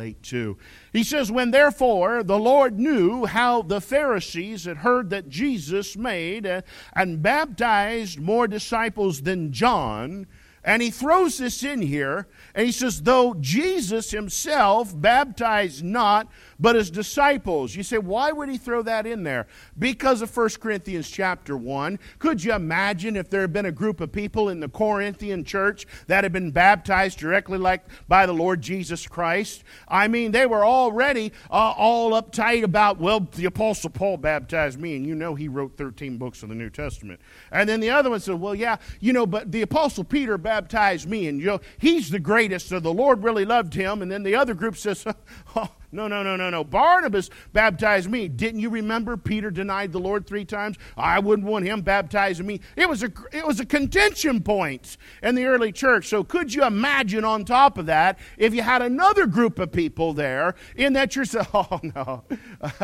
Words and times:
8 0.00 0.22
2. 0.22 0.58
He 0.92 1.04
says, 1.04 1.30
When 1.30 1.50
therefore 1.50 2.22
the 2.22 2.38
Lord 2.38 2.78
knew 2.78 3.26
how 3.26 3.62
the 3.62 3.80
Pharisees 3.80 4.64
had 4.64 4.78
heard 4.78 5.10
that 5.10 5.28
Jesus 5.28 5.96
made 5.96 6.46
uh, 6.46 6.62
and 6.94 7.22
baptized 7.22 8.18
more 8.18 8.48
disciples 8.48 9.22
than 9.22 9.52
John, 9.52 10.26
and 10.62 10.82
he 10.82 10.90
throws 10.90 11.38
this 11.38 11.62
in 11.62 11.80
here, 11.80 12.26
and 12.54 12.66
he 12.66 12.72
says, 12.72 13.02
Though 13.02 13.34
Jesus 13.34 14.10
himself 14.10 14.98
baptized 14.98 15.82
not, 15.82 16.28
but 16.60 16.76
his 16.76 16.90
disciples. 16.90 17.74
You 17.74 17.82
say, 17.82 17.98
why 17.98 18.30
would 18.32 18.48
he 18.48 18.58
throw 18.58 18.82
that 18.82 19.06
in 19.06 19.22
there? 19.22 19.46
Because 19.78 20.20
of 20.20 20.36
1 20.36 20.50
Corinthians 20.60 21.10
chapter 21.10 21.56
1. 21.56 21.98
Could 22.18 22.44
you 22.44 22.52
imagine 22.52 23.16
if 23.16 23.30
there 23.30 23.40
had 23.40 23.52
been 23.52 23.66
a 23.66 23.72
group 23.72 24.00
of 24.00 24.12
people 24.12 24.50
in 24.50 24.60
the 24.60 24.68
Corinthian 24.68 25.44
church 25.44 25.86
that 26.06 26.24
had 26.24 26.32
been 26.32 26.50
baptized 26.50 27.18
directly 27.18 27.58
like 27.58 27.84
by 28.06 28.26
the 28.26 28.34
Lord 28.34 28.60
Jesus 28.60 29.06
Christ? 29.06 29.64
I 29.88 30.06
mean, 30.08 30.32
they 30.32 30.46
were 30.46 30.64
already 30.64 31.32
uh, 31.50 31.74
all 31.76 32.12
uptight 32.12 32.62
about, 32.62 32.98
well, 32.98 33.20
the 33.20 33.46
Apostle 33.46 33.90
Paul 33.90 34.18
baptized 34.18 34.78
me, 34.78 34.96
and 34.96 35.06
you 35.06 35.14
know 35.14 35.34
he 35.34 35.48
wrote 35.48 35.76
13 35.78 36.18
books 36.18 36.42
of 36.42 36.50
the 36.50 36.54
New 36.54 36.70
Testament. 36.70 37.20
And 37.50 37.68
then 37.68 37.80
the 37.80 37.90
other 37.90 38.10
one 38.10 38.20
said, 38.20 38.38
well, 38.38 38.54
yeah, 38.54 38.76
you 39.00 39.12
know, 39.12 39.26
but 39.26 39.50
the 39.50 39.62
Apostle 39.62 40.04
Peter 40.04 40.36
baptized 40.36 41.08
me, 41.08 41.26
and 41.26 41.40
you 41.40 41.46
know, 41.46 41.60
he's 41.78 42.10
the 42.10 42.18
greatest, 42.18 42.68
so 42.68 42.80
the 42.80 42.92
Lord 42.92 43.24
really 43.24 43.44
loved 43.46 43.72
him. 43.72 44.02
And 44.02 44.10
then 44.10 44.22
the 44.22 44.34
other 44.34 44.52
group 44.52 44.76
says, 44.76 45.06
oh, 45.56 45.68
no, 45.92 46.06
no, 46.06 46.22
no, 46.22 46.36
no, 46.36 46.50
no. 46.50 46.62
Barnabas 46.62 47.30
baptized 47.52 48.08
me. 48.08 48.28
Didn't 48.28 48.60
you 48.60 48.70
remember 48.70 49.16
Peter 49.16 49.50
denied 49.50 49.90
the 49.92 49.98
Lord 49.98 50.26
three 50.26 50.44
times? 50.44 50.76
I 50.96 51.18
wouldn't 51.18 51.48
want 51.48 51.64
him 51.66 51.80
baptizing 51.80 52.46
me. 52.46 52.60
It 52.76 52.88
was 52.88 53.02
a 53.02 53.10
it 53.32 53.44
was 53.44 53.58
a 53.58 53.66
contention 53.66 54.40
point 54.42 54.96
in 55.22 55.34
the 55.34 55.46
early 55.46 55.72
church. 55.72 56.08
So 56.08 56.22
could 56.22 56.54
you 56.54 56.64
imagine 56.64 57.24
on 57.24 57.44
top 57.44 57.76
of 57.76 57.86
that 57.86 58.18
if 58.38 58.54
you 58.54 58.62
had 58.62 58.82
another 58.82 59.26
group 59.26 59.58
of 59.58 59.72
people 59.72 60.12
there 60.14 60.54
in 60.76 60.92
that 60.94 61.10
church? 61.10 61.30
Oh 61.52 61.80
no, 61.82 62.22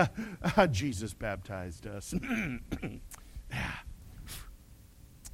Jesus 0.70 1.14
baptized 1.14 1.86
us. 1.86 2.12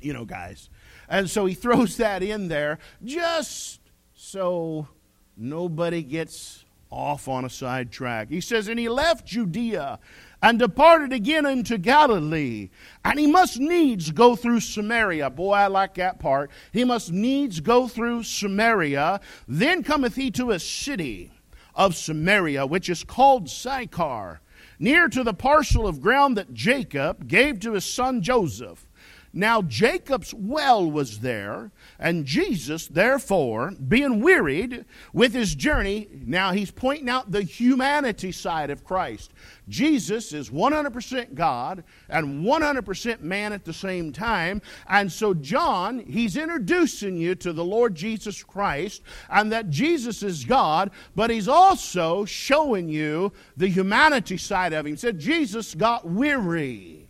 you 0.01 0.13
know, 0.13 0.25
guys. 0.25 0.69
And 1.09 1.29
so 1.29 1.47
he 1.47 1.55
throws 1.55 1.97
that 1.97 2.23
in 2.23 2.49
there 2.49 2.79
just 3.05 3.81
so 4.15 4.89
nobody 5.37 6.03
gets 6.03 6.65
off 6.93 7.27
on 7.27 7.45
a 7.45 7.51
side 7.51 7.91
track. 7.91 8.29
He 8.29 8.41
says, 8.41 8.69
And 8.69 8.79
he 8.79 8.89
left 8.89 9.27
Judea 9.27 9.99
and 10.43 10.59
departed 10.59 11.13
again 11.13 11.47
into 11.47 11.79
Galilee. 11.79 12.71
And 13.05 13.19
he 13.19 13.27
must 13.27 13.59
needs 13.59 14.11
go 14.11 14.37
through 14.37 14.61
Samaria. 14.61 15.31
Boy, 15.31 15.53
I 15.53 15.67
like 15.69 15.95
that 15.95 16.19
part. 16.19 16.51
He 16.73 16.85
must 16.85 17.11
needs 17.11 17.61
go 17.61 17.89
through 17.89 18.25
Samaria. 18.25 19.21
Then 19.49 19.83
cometh 19.83 20.17
he 20.17 20.31
to 20.33 20.51
a 20.51 20.59
city 20.59 21.33
of 21.75 21.97
Samaria, 21.97 22.67
which 22.67 22.89
is 22.89 23.03
called 23.03 23.49
Sychar, 23.49 24.41
near 24.79 25.09
to 25.09 25.25
the 25.25 25.35
parcel 25.35 25.87
of 25.87 26.03
ground 26.03 26.37
that 26.37 26.53
Jacob 26.53 27.27
gave 27.27 27.61
to 27.61 27.73
his 27.73 27.85
son 27.85 28.21
Joseph. 28.21 28.87
Now 29.33 29.63
Jacob's 29.63 30.35
well 30.35 30.91
was 30.91 31.21
there, 31.21 31.71
and 31.99 32.27
Jesus, 32.27 32.87
therefore, 32.87 33.71
being 33.71 34.21
wearied 34.21 34.85
with 35.15 35.33
his 35.33 35.55
journey, 35.55 36.09
now 36.27 36.53
he's 36.53 36.71
pointing 36.71 37.09
out 37.09 37.31
the 37.31 37.43
humanity 37.43 38.31
side 38.31 38.69
of 38.69 38.85
Christ. 38.85 39.33
Jesus 39.69 40.35
is 40.35 40.51
100% 40.51 41.35
God 41.35 41.85
and 42.11 42.45
100% 42.45 43.21
man 43.23 43.55
at 43.55 43.65
the 43.65 43.73
same 43.73 44.13
time. 44.13 44.61
And 44.87 45.11
so, 45.11 45.33
John, 45.33 46.01
he's 46.01 46.37
introducing 46.37 47.17
you 47.17 47.35
to 47.37 47.55
the 47.55 47.65
Lord 47.65 47.95
Jesus 47.95 48.43
Christ 48.43 49.03
and 49.31 49.51
that 49.53 49.71
Jesus 49.71 50.23
is 50.23 50.45
God, 50.45 50.91
but 51.15 51.31
he's 51.31 51.49
also 51.49 52.27
showing 52.27 52.89
you 52.91 53.33
the 53.57 53.69
humanity 53.69 54.37
side 54.37 54.75
of 54.75 54.85
him. 54.85 54.93
He 54.93 54.99
said, 54.99 55.19
Jesus 55.19 55.75
got 55.75 56.07
weary. 56.07 57.02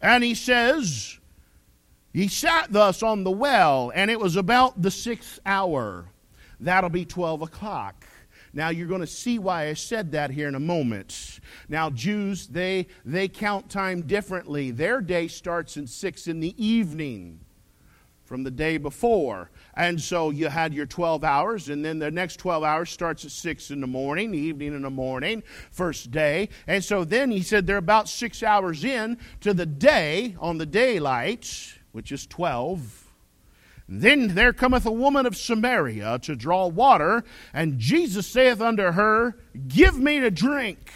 And 0.00 0.24
he 0.24 0.34
says, 0.34 1.18
He 2.12 2.28
sat 2.28 2.72
thus 2.72 3.02
on 3.02 3.24
the 3.24 3.30
well, 3.30 3.92
and 3.94 4.10
it 4.10 4.20
was 4.20 4.36
about 4.36 4.80
the 4.82 4.90
sixth 4.90 5.38
hour. 5.44 6.06
That'll 6.58 6.90
be 6.90 7.04
12 7.04 7.42
o'clock. 7.42 8.06
Now 8.52 8.70
you're 8.70 8.88
going 8.88 9.00
to 9.00 9.06
see 9.06 9.38
why 9.38 9.68
I 9.68 9.74
said 9.74 10.12
that 10.12 10.30
here 10.30 10.48
in 10.48 10.54
a 10.54 10.60
moment. 10.60 11.40
Now 11.68 11.88
Jews 11.88 12.48
they 12.48 12.88
they 13.04 13.28
count 13.28 13.70
time 13.70 14.02
differently. 14.02 14.70
Their 14.72 15.00
day 15.00 15.28
starts 15.28 15.76
at 15.76 15.88
6 15.88 16.26
in 16.26 16.40
the 16.40 16.54
evening 16.62 17.40
from 18.30 18.44
the 18.44 18.50
day 18.52 18.78
before. 18.78 19.50
And 19.74 20.00
so 20.00 20.30
you 20.30 20.50
had 20.50 20.72
your 20.72 20.86
12 20.86 21.24
hours, 21.24 21.68
and 21.68 21.84
then 21.84 21.98
the 21.98 22.12
next 22.12 22.36
12 22.36 22.62
hours 22.62 22.88
starts 22.88 23.24
at 23.24 23.32
6 23.32 23.72
in 23.72 23.80
the 23.80 23.88
morning, 23.88 24.34
evening 24.34 24.72
in 24.72 24.82
the 24.82 24.90
morning, 24.90 25.42
first 25.72 26.12
day. 26.12 26.48
And 26.68 26.84
so 26.84 27.02
then 27.02 27.32
he 27.32 27.42
said 27.42 27.66
they're 27.66 27.76
about 27.76 28.08
six 28.08 28.44
hours 28.44 28.84
in 28.84 29.18
to 29.40 29.52
the 29.52 29.66
day 29.66 30.36
on 30.38 30.58
the 30.58 30.64
daylight, 30.64 31.74
which 31.90 32.12
is 32.12 32.24
12. 32.28 33.12
Then 33.88 34.36
there 34.36 34.52
cometh 34.52 34.86
a 34.86 34.92
woman 34.92 35.26
of 35.26 35.36
Samaria 35.36 36.20
to 36.20 36.36
draw 36.36 36.68
water, 36.68 37.24
and 37.52 37.80
Jesus 37.80 38.28
saith 38.28 38.60
unto 38.60 38.92
her, 38.92 39.38
Give 39.66 39.98
me 39.98 40.20
to 40.20 40.30
drink. 40.30 40.92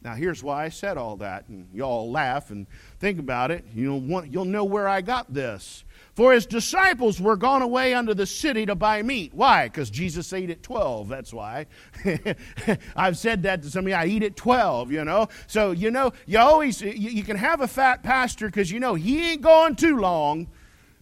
Now, 0.00 0.14
here's 0.14 0.44
why 0.44 0.64
I 0.64 0.68
said 0.68 0.96
all 0.96 1.16
that, 1.16 1.48
and 1.48 1.68
y'all 1.74 2.08
laugh 2.08 2.50
and 2.50 2.68
think 3.00 3.18
about 3.18 3.50
it. 3.50 3.64
You'll, 3.74 4.00
want, 4.00 4.32
you'll 4.32 4.44
know 4.44 4.64
where 4.64 4.86
I 4.86 5.00
got 5.00 5.34
this. 5.34 5.84
For 6.14 6.32
his 6.32 6.46
disciples 6.46 7.20
were 7.20 7.36
gone 7.36 7.62
away 7.62 7.94
unto 7.94 8.14
the 8.14 8.26
city 8.26 8.64
to 8.66 8.76
buy 8.76 9.02
meat. 9.02 9.34
Why? 9.34 9.66
Because 9.66 9.90
Jesus 9.90 10.32
ate 10.32 10.50
at 10.50 10.62
12. 10.62 11.08
That's 11.08 11.32
why. 11.32 11.66
I've 12.96 13.18
said 13.18 13.42
that 13.42 13.62
to 13.62 13.70
somebody. 13.70 13.94
I 13.94 14.06
eat 14.06 14.22
at 14.22 14.36
12, 14.36 14.92
you 14.92 15.04
know. 15.04 15.28
So, 15.48 15.72
you 15.72 15.90
know, 15.90 16.12
you 16.26 16.38
always, 16.38 16.80
you, 16.80 16.90
you 16.92 17.24
can 17.24 17.36
have 17.36 17.60
a 17.60 17.68
fat 17.68 18.04
pastor 18.04 18.46
because 18.46 18.70
you 18.70 18.78
know 18.78 18.94
he 18.94 19.32
ain't 19.32 19.42
going 19.42 19.74
too 19.74 19.98
long 19.98 20.46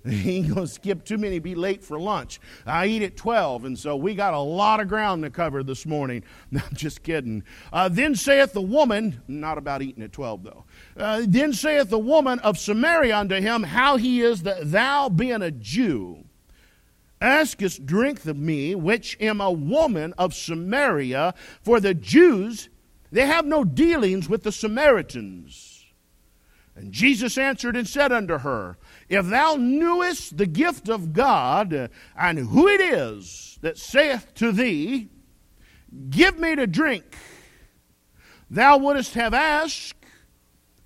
He 0.16 0.36
ain't 0.36 0.54
going 0.54 0.66
to 0.66 0.72
skip 0.72 1.04
too 1.04 1.18
many, 1.18 1.40
be 1.40 1.56
late 1.56 1.82
for 1.82 1.98
lunch. 1.98 2.40
I 2.64 2.86
eat 2.86 3.02
at 3.02 3.16
12, 3.16 3.64
and 3.64 3.78
so 3.78 3.96
we 3.96 4.14
got 4.14 4.34
a 4.34 4.38
lot 4.38 4.78
of 4.78 4.88
ground 4.88 5.24
to 5.24 5.30
cover 5.30 5.62
this 5.62 5.84
morning. 5.84 6.22
No, 6.48 6.60
I'm 6.64 6.76
just 6.76 7.02
kidding. 7.02 7.42
Uh, 7.72 7.88
then 7.88 8.14
saith 8.14 8.52
the 8.52 8.62
woman, 8.62 9.20
not 9.26 9.58
about 9.58 9.82
eating 9.82 10.02
at 10.04 10.12
12 10.12 10.44
though. 10.44 10.64
Uh, 10.96 11.22
then 11.26 11.52
saith 11.52 11.90
the 11.90 11.98
woman 11.98 12.38
of 12.38 12.56
Samaria 12.56 13.18
unto 13.18 13.34
him, 13.40 13.64
How 13.64 13.96
he 13.96 14.20
is 14.20 14.42
that 14.44 14.70
thou, 14.70 15.08
being 15.08 15.42
a 15.42 15.50
Jew, 15.50 16.24
askest 17.20 17.84
drink 17.84 18.24
of 18.26 18.36
me, 18.36 18.76
which 18.76 19.16
am 19.20 19.40
a 19.40 19.50
woman 19.50 20.14
of 20.16 20.34
Samaria, 20.34 21.34
for 21.62 21.80
the 21.80 21.94
Jews, 21.94 22.68
they 23.10 23.26
have 23.26 23.44
no 23.44 23.64
dealings 23.64 24.28
with 24.28 24.44
the 24.44 24.52
Samaritans. 24.52 25.75
And 26.76 26.92
Jesus 26.92 27.38
answered 27.38 27.74
and 27.74 27.88
said 27.88 28.12
unto 28.12 28.38
her, 28.38 28.76
if 29.08 29.26
thou 29.26 29.56
knewest 29.56 30.36
the 30.36 30.46
gift 30.46 30.88
of 30.88 31.14
God 31.14 31.72
uh, 31.72 31.88
and 32.16 32.38
who 32.38 32.68
it 32.68 32.80
is 32.82 33.58
that 33.62 33.78
saith 33.78 34.34
to 34.34 34.52
thee, 34.52 35.08
Give 36.10 36.38
me 36.38 36.54
to 36.56 36.66
drink, 36.66 37.16
thou 38.50 38.76
wouldst 38.76 39.14
have 39.14 39.32
asked 39.32 39.94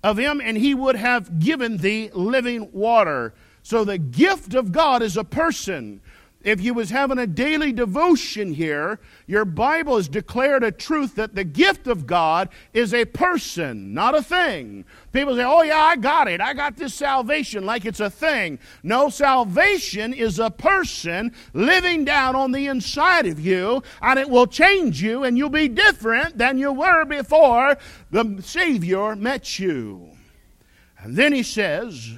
of 0.03 0.17
him, 0.17 0.41
and 0.41 0.57
he 0.57 0.73
would 0.73 0.95
have 0.95 1.39
given 1.39 1.77
thee 1.77 2.09
living 2.13 2.71
water. 2.71 3.33
So 3.61 3.83
the 3.83 3.97
gift 3.97 4.53
of 4.53 4.71
God 4.71 5.01
is 5.01 5.17
a 5.17 5.23
person 5.23 6.01
if 6.43 6.61
you 6.61 6.73
was 6.73 6.89
having 6.89 7.17
a 7.17 7.27
daily 7.27 7.71
devotion 7.71 8.53
here, 8.53 8.99
your 9.27 9.45
Bible 9.45 9.97
has 9.97 10.07
declared 10.07 10.63
a 10.63 10.71
truth 10.71 11.15
that 11.15 11.35
the 11.35 11.43
gift 11.43 11.87
of 11.87 12.07
God 12.07 12.49
is 12.73 12.93
a 12.93 13.05
person, 13.05 13.93
not 13.93 14.15
a 14.15 14.23
thing. 14.23 14.85
People 15.11 15.35
say, 15.35 15.43
"Oh 15.43 15.61
yeah, 15.61 15.79
I 15.79 15.95
got 15.95 16.27
it. 16.27 16.41
I 16.41 16.53
got 16.53 16.77
this 16.77 16.93
salvation 16.93 17.65
like 17.65 17.85
it's 17.85 17.99
a 17.99 18.09
thing." 18.09 18.59
No, 18.83 19.09
salvation 19.09 20.13
is 20.13 20.39
a 20.39 20.49
person 20.49 21.33
living 21.53 22.05
down 22.05 22.35
on 22.35 22.51
the 22.51 22.67
inside 22.67 23.27
of 23.27 23.39
you, 23.39 23.83
and 24.01 24.17
it 24.19 24.29
will 24.29 24.47
change 24.47 25.01
you 25.01 25.23
and 25.23 25.37
you'll 25.37 25.49
be 25.49 25.67
different 25.67 26.37
than 26.37 26.57
you 26.57 26.71
were 26.71 27.05
before 27.05 27.77
the 28.09 28.41
Savior 28.41 29.15
met 29.15 29.59
you. 29.59 30.09
And 30.99 31.15
then 31.15 31.33
he 31.33 31.43
says, 31.43 32.15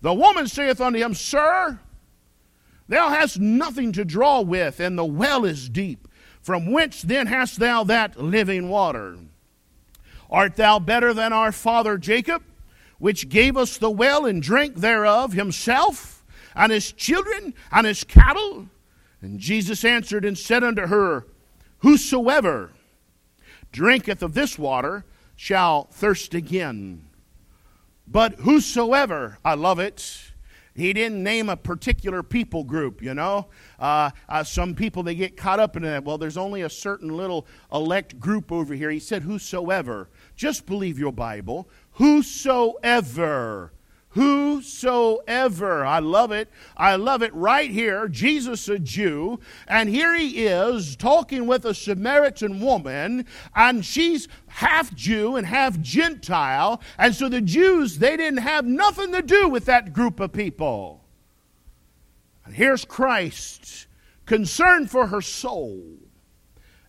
"The 0.00 0.14
woman 0.14 0.46
saith 0.46 0.80
unto 0.80 0.98
him, 0.98 1.14
Sir, 1.14 1.78
Thou 2.90 3.10
hast 3.10 3.38
nothing 3.38 3.92
to 3.92 4.04
draw 4.04 4.40
with, 4.40 4.80
and 4.80 4.98
the 4.98 5.04
well 5.04 5.44
is 5.44 5.68
deep. 5.68 6.08
From 6.42 6.72
whence 6.72 7.02
then 7.02 7.28
hast 7.28 7.60
thou 7.60 7.84
that 7.84 8.20
living 8.20 8.68
water? 8.68 9.16
Art 10.28 10.56
thou 10.56 10.80
better 10.80 11.14
than 11.14 11.32
our 11.32 11.52
father 11.52 11.98
Jacob, 11.98 12.42
which 12.98 13.28
gave 13.28 13.56
us 13.56 13.78
the 13.78 13.92
well 13.92 14.26
and 14.26 14.42
drank 14.42 14.74
thereof 14.74 15.34
himself, 15.34 16.24
and 16.56 16.72
his 16.72 16.90
children, 16.90 17.54
and 17.70 17.86
his 17.86 18.02
cattle? 18.02 18.66
And 19.22 19.38
Jesus 19.38 19.84
answered 19.84 20.24
and 20.24 20.36
said 20.36 20.64
unto 20.64 20.88
her, 20.88 21.28
Whosoever 21.78 22.72
drinketh 23.70 24.20
of 24.20 24.34
this 24.34 24.58
water 24.58 25.04
shall 25.36 25.84
thirst 25.92 26.34
again. 26.34 27.04
But 28.08 28.40
whosoever, 28.40 29.38
I 29.44 29.54
love 29.54 29.78
it, 29.78 30.29
He 30.74 30.92
didn't 30.92 31.22
name 31.22 31.48
a 31.48 31.56
particular 31.56 32.22
people 32.22 32.64
group, 32.64 33.02
you 33.02 33.14
know. 33.14 33.48
Uh, 33.78 34.10
uh, 34.28 34.44
some 34.44 34.74
people, 34.74 35.02
they 35.02 35.14
get 35.14 35.36
caught 35.36 35.60
up 35.60 35.76
in 35.76 35.82
that. 35.82 36.04
Well, 36.04 36.18
there's 36.18 36.36
only 36.36 36.62
a 36.62 36.70
certain 36.70 37.16
little 37.16 37.46
elect 37.72 38.20
group 38.20 38.52
over 38.52 38.74
here. 38.74 38.90
He 38.90 39.00
said, 39.00 39.22
Whosoever. 39.22 40.08
Just 40.36 40.66
believe 40.66 40.98
your 40.98 41.12
Bible. 41.12 41.68
Whosoever 41.92 43.72
Whosoever. 44.10 45.84
I 45.84 46.00
love 46.00 46.32
it. 46.32 46.48
I 46.76 46.96
love 46.96 47.22
it 47.22 47.32
right 47.32 47.70
here. 47.70 48.08
Jesus, 48.08 48.68
a 48.68 48.78
Jew, 48.80 49.38
and 49.68 49.88
here 49.88 50.16
he 50.16 50.46
is 50.46 50.96
talking 50.96 51.46
with 51.46 51.64
a 51.64 51.74
Samaritan 51.74 52.60
woman, 52.60 53.24
and 53.54 53.84
she's 53.84 54.26
half 54.48 54.92
Jew 54.94 55.36
and 55.36 55.46
half 55.46 55.80
Gentile. 55.80 56.80
And 56.98 57.14
so 57.14 57.28
the 57.28 57.40
Jews, 57.40 57.98
they 57.98 58.16
didn't 58.16 58.40
have 58.40 58.64
nothing 58.64 59.12
to 59.12 59.22
do 59.22 59.48
with 59.48 59.66
that 59.66 59.92
group 59.92 60.18
of 60.18 60.32
people. 60.32 61.04
And 62.44 62.52
here's 62.52 62.84
Christ, 62.84 63.86
concerned 64.26 64.90
for 64.90 65.06
her 65.06 65.20
soul. 65.20 65.84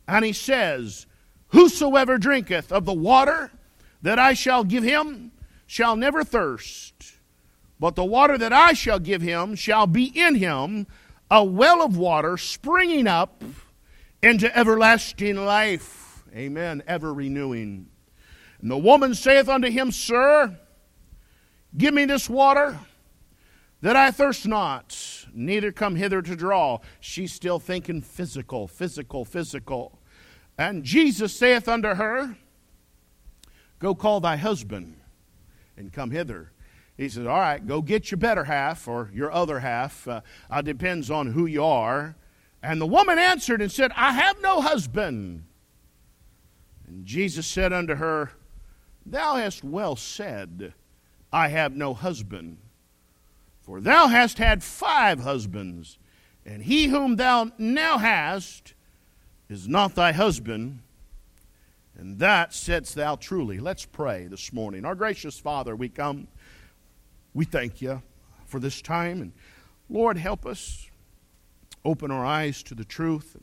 And 0.08 0.26
he 0.26 0.34
says, 0.34 1.06
Whosoever 1.50 2.18
drinketh 2.18 2.72
of 2.72 2.86
the 2.86 2.94
water 2.94 3.52
that 4.02 4.18
I 4.18 4.34
shall 4.34 4.64
give 4.64 4.84
him 4.84 5.32
shall 5.72 5.96
never 5.96 6.22
thirst, 6.22 7.14
but 7.80 7.96
the 7.96 8.04
water 8.04 8.38
that 8.38 8.52
I 8.52 8.74
shall 8.74 9.00
give 9.00 9.22
him 9.22 9.56
shall 9.56 9.88
be 9.88 10.04
in 10.04 10.36
him 10.36 10.86
a 11.30 11.46
well 11.46 11.82
of 11.82 11.96
water 11.96 12.36
springing 12.36 13.08
up 13.08 13.42
into 14.22 14.54
everlasting 14.56 15.38
life. 15.38 16.26
Amen. 16.36 16.84
Ever 16.86 17.14
renewing. 17.14 17.88
And 18.60 18.70
the 18.70 18.78
woman 18.78 19.16
saith 19.16 19.48
unto 19.48 19.70
him, 19.70 19.94
Sir, 19.94 20.60
give 21.78 21.94
me 21.94 22.04
this 22.04 22.30
water 22.30 22.78
that 23.80 23.96
I 23.96 24.12
thirst 24.12 24.46
not, 24.46 25.26
neither 25.34 25.72
come 25.72 25.96
hither 25.96 26.22
to 26.22 26.36
draw. 26.36 26.80
She's 27.00 27.32
still 27.32 27.60
thinking 27.60 28.02
physical, 28.02 28.68
physical, 28.68 29.24
physical. 29.24 30.02
And 30.58 30.84
Jesus 30.84 31.34
saith 31.34 31.70
unto 31.70 31.94
her, 31.94 32.36
Go 33.80 33.96
call 33.96 34.20
thy 34.20 34.36
husband 34.36 34.98
and 35.78 35.92
come 35.92 36.12
hither. 36.12 36.52
He 36.98 37.10
says, 37.10 37.26
All 37.26 37.40
right, 37.40 37.66
go 37.66 37.82
get 37.82 38.12
your 38.12 38.18
better 38.18 38.44
half 38.44 38.88
or 38.88 39.10
your 39.14 39.32
other 39.32 39.60
half. 39.60 40.08
Uh, 40.08 40.22
depends 40.62 41.10
on 41.10 41.32
who 41.32 41.46
you 41.46 41.64
are. 41.64 42.16
And 42.64 42.80
the 42.80 42.88
woman 42.88 43.18
answered 43.18 43.62
and 43.62 43.72
said, 43.72 43.92
I 43.96 44.14
have 44.14 44.42
no 44.42 44.62
husband. 44.62 45.46
And 46.88 47.06
Jesus 47.06 47.48
said 47.48 47.74
unto 47.74 47.96
her, 47.96 48.32
Thou 49.06 49.36
hast 49.36 49.64
well 49.64 49.96
said, 49.96 50.74
I 51.34 51.48
have 51.48 51.76
no 51.76 51.94
husband. 51.94 52.58
For 53.62 53.80
thou 53.80 54.08
hast 54.08 54.38
had 54.38 54.64
five 54.64 55.22
husbands, 55.22 55.98
and 56.46 56.64
he 56.64 56.88
whom 56.88 57.16
thou 57.16 57.52
now 57.58 57.98
hast 57.98 58.74
is 59.50 59.68
not 59.68 59.96
thy 59.96 60.12
husband 60.12 60.80
and 62.02 62.18
that 62.18 62.52
saidst 62.52 62.96
thou 62.96 63.16
truly. 63.16 63.60
Let's 63.60 63.86
pray 63.86 64.26
this 64.26 64.52
morning. 64.52 64.86
Our 64.86 64.96
gracious 64.96 65.38
Father, 65.38 65.76
we 65.76 65.88
come, 65.88 66.28
we 67.36 67.46
thank 67.46 67.80
you 67.80 68.02
for 68.48 68.60
this 68.60 68.82
time. 68.82 69.22
And 69.22 69.34
Lord, 69.88 70.18
help 70.18 70.48
us 70.48 70.90
open 71.86 72.10
our 72.10 72.26
eyes 72.26 72.64
to 72.64 72.74
the 72.74 72.84
truth. 72.84 73.38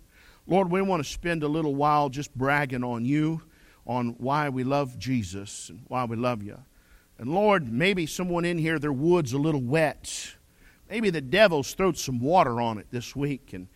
Lord, 0.49 0.73
we 0.73 0.83
want 0.83 1.05
to 1.05 1.09
spend 1.09 1.45
a 1.45 1.49
little 1.49 1.77
while 1.77 2.09
just 2.09 2.35
bragging 2.35 2.83
on 2.83 3.05
you, 3.05 3.43
on 3.87 4.17
why 4.19 4.49
we 4.49 4.65
love 4.65 4.99
Jesus 4.99 5.69
and 5.69 5.83
why 5.87 6.05
we 6.05 6.17
love 6.17 6.43
you. 6.43 6.59
And 7.17 7.33
Lord, 7.33 7.73
maybe 7.73 8.07
someone 8.07 8.45
in 8.45 8.59
here, 8.59 8.81
their 8.81 8.93
wood's 8.93 9.35
a 9.35 9.39
little 9.39 9.63
wet. 9.63 10.35
Maybe 10.91 11.11
the 11.11 11.21
devil's 11.21 11.75
thrown 11.75 11.95
some 11.95 12.19
water 12.19 12.61
on 12.61 12.79
it 12.79 12.89
this 12.91 13.15
week 13.15 13.53
and 13.53 13.69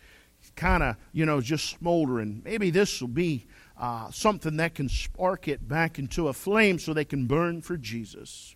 kind 0.57 0.83
of, 0.83 0.97
you 1.13 1.25
know, 1.25 1.39
just 1.39 1.69
smoldering. 1.69 2.41
Maybe 2.43 2.69
this 2.69 2.99
will 2.99 3.07
be 3.07 3.45
uh, 3.77 4.11
something 4.11 4.57
that 4.57 4.75
can 4.75 4.89
spark 4.89 5.47
it 5.47 5.67
back 5.67 5.97
into 5.97 6.27
a 6.27 6.33
flame 6.33 6.79
so 6.79 6.93
they 6.93 7.05
can 7.05 7.25
burn 7.25 7.61
for 7.61 7.77
Jesus. 7.77 8.55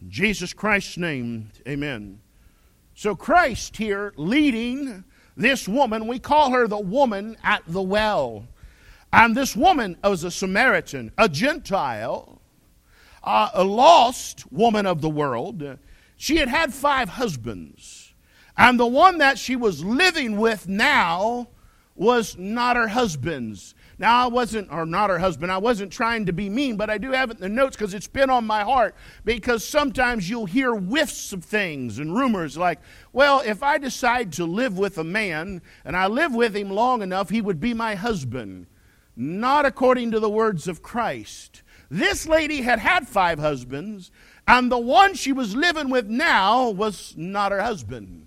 In 0.00 0.10
Jesus 0.10 0.52
Christ's 0.52 0.96
name, 0.96 1.50
amen. 1.66 2.20
So, 2.94 3.16
Christ 3.16 3.76
here 3.76 4.12
leading 4.16 5.04
this 5.36 5.66
woman, 5.66 6.06
we 6.06 6.18
call 6.18 6.52
her 6.52 6.68
the 6.68 6.78
woman 6.78 7.36
at 7.42 7.62
the 7.66 7.82
well. 7.82 8.46
And 9.12 9.36
this 9.36 9.56
woman 9.56 9.96
was 10.02 10.24
a 10.24 10.30
Samaritan, 10.30 11.12
a 11.18 11.28
Gentile, 11.28 12.40
uh, 13.22 13.50
a 13.54 13.64
lost 13.64 14.50
woman 14.52 14.86
of 14.86 15.00
the 15.00 15.08
world. 15.08 15.78
She 16.16 16.36
had 16.36 16.48
had 16.48 16.72
five 16.72 17.10
husbands. 17.10 18.14
And 18.56 18.78
the 18.78 18.86
one 18.86 19.18
that 19.18 19.38
she 19.38 19.56
was 19.56 19.84
living 19.84 20.36
with 20.38 20.68
now 20.68 21.48
was 21.96 22.36
not 22.36 22.76
her 22.76 22.88
husband's. 22.88 23.74
Now, 23.98 24.24
I 24.24 24.26
wasn't, 24.26 24.72
or 24.72 24.84
not 24.84 25.10
her 25.10 25.20
husband, 25.20 25.52
I 25.52 25.58
wasn't 25.58 25.92
trying 25.92 26.26
to 26.26 26.32
be 26.32 26.50
mean, 26.50 26.76
but 26.76 26.90
I 26.90 26.98
do 26.98 27.12
have 27.12 27.30
it 27.30 27.36
in 27.36 27.42
the 27.42 27.48
notes 27.48 27.76
because 27.76 27.94
it's 27.94 28.08
been 28.08 28.30
on 28.30 28.44
my 28.44 28.62
heart. 28.64 28.96
Because 29.24 29.64
sometimes 29.64 30.28
you'll 30.28 30.46
hear 30.46 30.74
whiffs 30.74 31.32
of 31.32 31.44
things 31.44 31.98
and 31.98 32.16
rumors 32.16 32.56
like, 32.56 32.80
well, 33.12 33.40
if 33.44 33.62
I 33.62 33.78
decide 33.78 34.32
to 34.34 34.44
live 34.44 34.76
with 34.76 34.98
a 34.98 35.04
man 35.04 35.62
and 35.84 35.96
I 35.96 36.08
live 36.08 36.34
with 36.34 36.56
him 36.56 36.70
long 36.70 37.02
enough, 37.02 37.30
he 37.30 37.40
would 37.40 37.60
be 37.60 37.72
my 37.72 37.94
husband. 37.94 38.66
Not 39.16 39.64
according 39.64 40.10
to 40.10 40.20
the 40.20 40.30
words 40.30 40.66
of 40.66 40.82
Christ. 40.82 41.62
This 41.88 42.26
lady 42.26 42.62
had 42.62 42.80
had 42.80 43.06
five 43.06 43.38
husbands, 43.38 44.10
and 44.48 44.72
the 44.72 44.78
one 44.78 45.14
she 45.14 45.32
was 45.32 45.54
living 45.54 45.90
with 45.90 46.08
now 46.08 46.70
was 46.70 47.14
not 47.16 47.52
her 47.52 47.62
husband. 47.62 48.23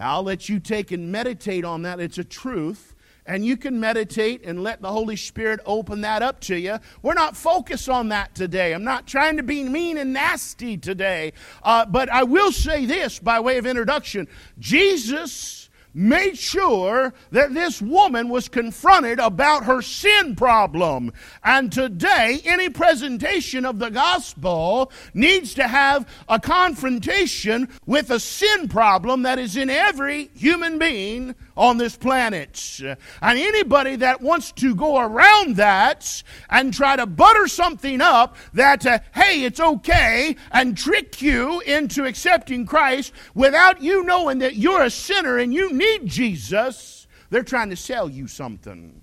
I'll 0.00 0.22
let 0.22 0.48
you 0.48 0.60
take 0.60 0.90
and 0.92 1.10
meditate 1.12 1.64
on 1.64 1.82
that. 1.82 2.00
It's 2.00 2.18
a 2.18 2.24
truth 2.24 2.94
and 3.28 3.44
you 3.44 3.58
can 3.58 3.78
meditate 3.78 4.42
and 4.44 4.62
let 4.62 4.80
the 4.80 4.90
Holy 4.90 5.14
Spirit 5.14 5.60
open 5.66 6.00
that 6.00 6.22
up 6.22 6.40
to 6.40 6.56
you. 6.56 6.78
We're 7.02 7.14
not 7.14 7.36
focused 7.36 7.88
on 7.88 8.08
that 8.08 8.34
today. 8.34 8.72
I'm 8.72 8.84
not 8.84 9.06
trying 9.06 9.36
to 9.36 9.42
be 9.42 9.62
mean 9.64 9.98
and 9.98 10.14
nasty 10.14 10.78
today, 10.78 11.34
uh, 11.62 11.84
but 11.84 12.08
I 12.08 12.22
will 12.22 12.50
say 12.50 12.86
this 12.86 13.18
by 13.18 13.38
way 13.38 13.58
of 13.58 13.66
introduction 13.66 14.26
Jesus 14.58 15.67
made 15.94 16.38
sure 16.38 17.12
that 17.30 17.54
this 17.54 17.82
woman 17.82 18.28
was 18.28 18.48
confronted 18.48 19.18
about 19.18 19.64
her 19.64 19.82
sin 19.82 20.36
problem. 20.36 21.12
And 21.42 21.72
today, 21.72 22.40
any 22.44 22.68
presentation 22.68 23.64
of 23.64 23.78
the 23.78 23.90
gospel 23.90 24.92
needs 25.14 25.54
to 25.54 25.66
have 25.66 26.08
a 26.28 26.38
confrontation 26.38 27.68
with 27.86 28.10
a 28.10 28.20
sin 28.20 28.68
problem 28.68 29.22
that 29.22 29.38
is 29.38 29.56
in 29.56 29.70
every 29.70 30.30
human 30.34 30.78
being 30.78 31.34
on 31.58 31.76
this 31.76 31.96
planet. 31.96 32.80
And 32.80 33.38
anybody 33.38 33.96
that 33.96 34.22
wants 34.22 34.52
to 34.52 34.74
go 34.74 34.98
around 34.98 35.56
that 35.56 36.22
and 36.48 36.72
try 36.72 36.94
to 36.96 37.04
butter 37.04 37.48
something 37.48 38.00
up 38.00 38.36
that, 38.54 38.86
uh, 38.86 39.00
hey, 39.12 39.42
it's 39.42 39.58
okay, 39.60 40.36
and 40.52 40.78
trick 40.78 41.20
you 41.20 41.60
into 41.60 42.04
accepting 42.04 42.64
Christ 42.64 43.12
without 43.34 43.82
you 43.82 44.04
knowing 44.04 44.38
that 44.38 44.54
you're 44.54 44.84
a 44.84 44.90
sinner 44.90 45.36
and 45.38 45.52
you 45.52 45.72
need 45.72 46.06
Jesus, 46.06 47.08
they're 47.28 47.42
trying 47.42 47.70
to 47.70 47.76
sell 47.76 48.08
you 48.08 48.28
something. 48.28 49.02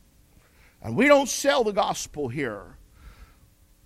And 0.82 0.96
we 0.96 1.08
don't 1.08 1.29
sell 1.29 1.63
the 1.63 1.74
gospel 1.74 2.29
here. 2.29 2.77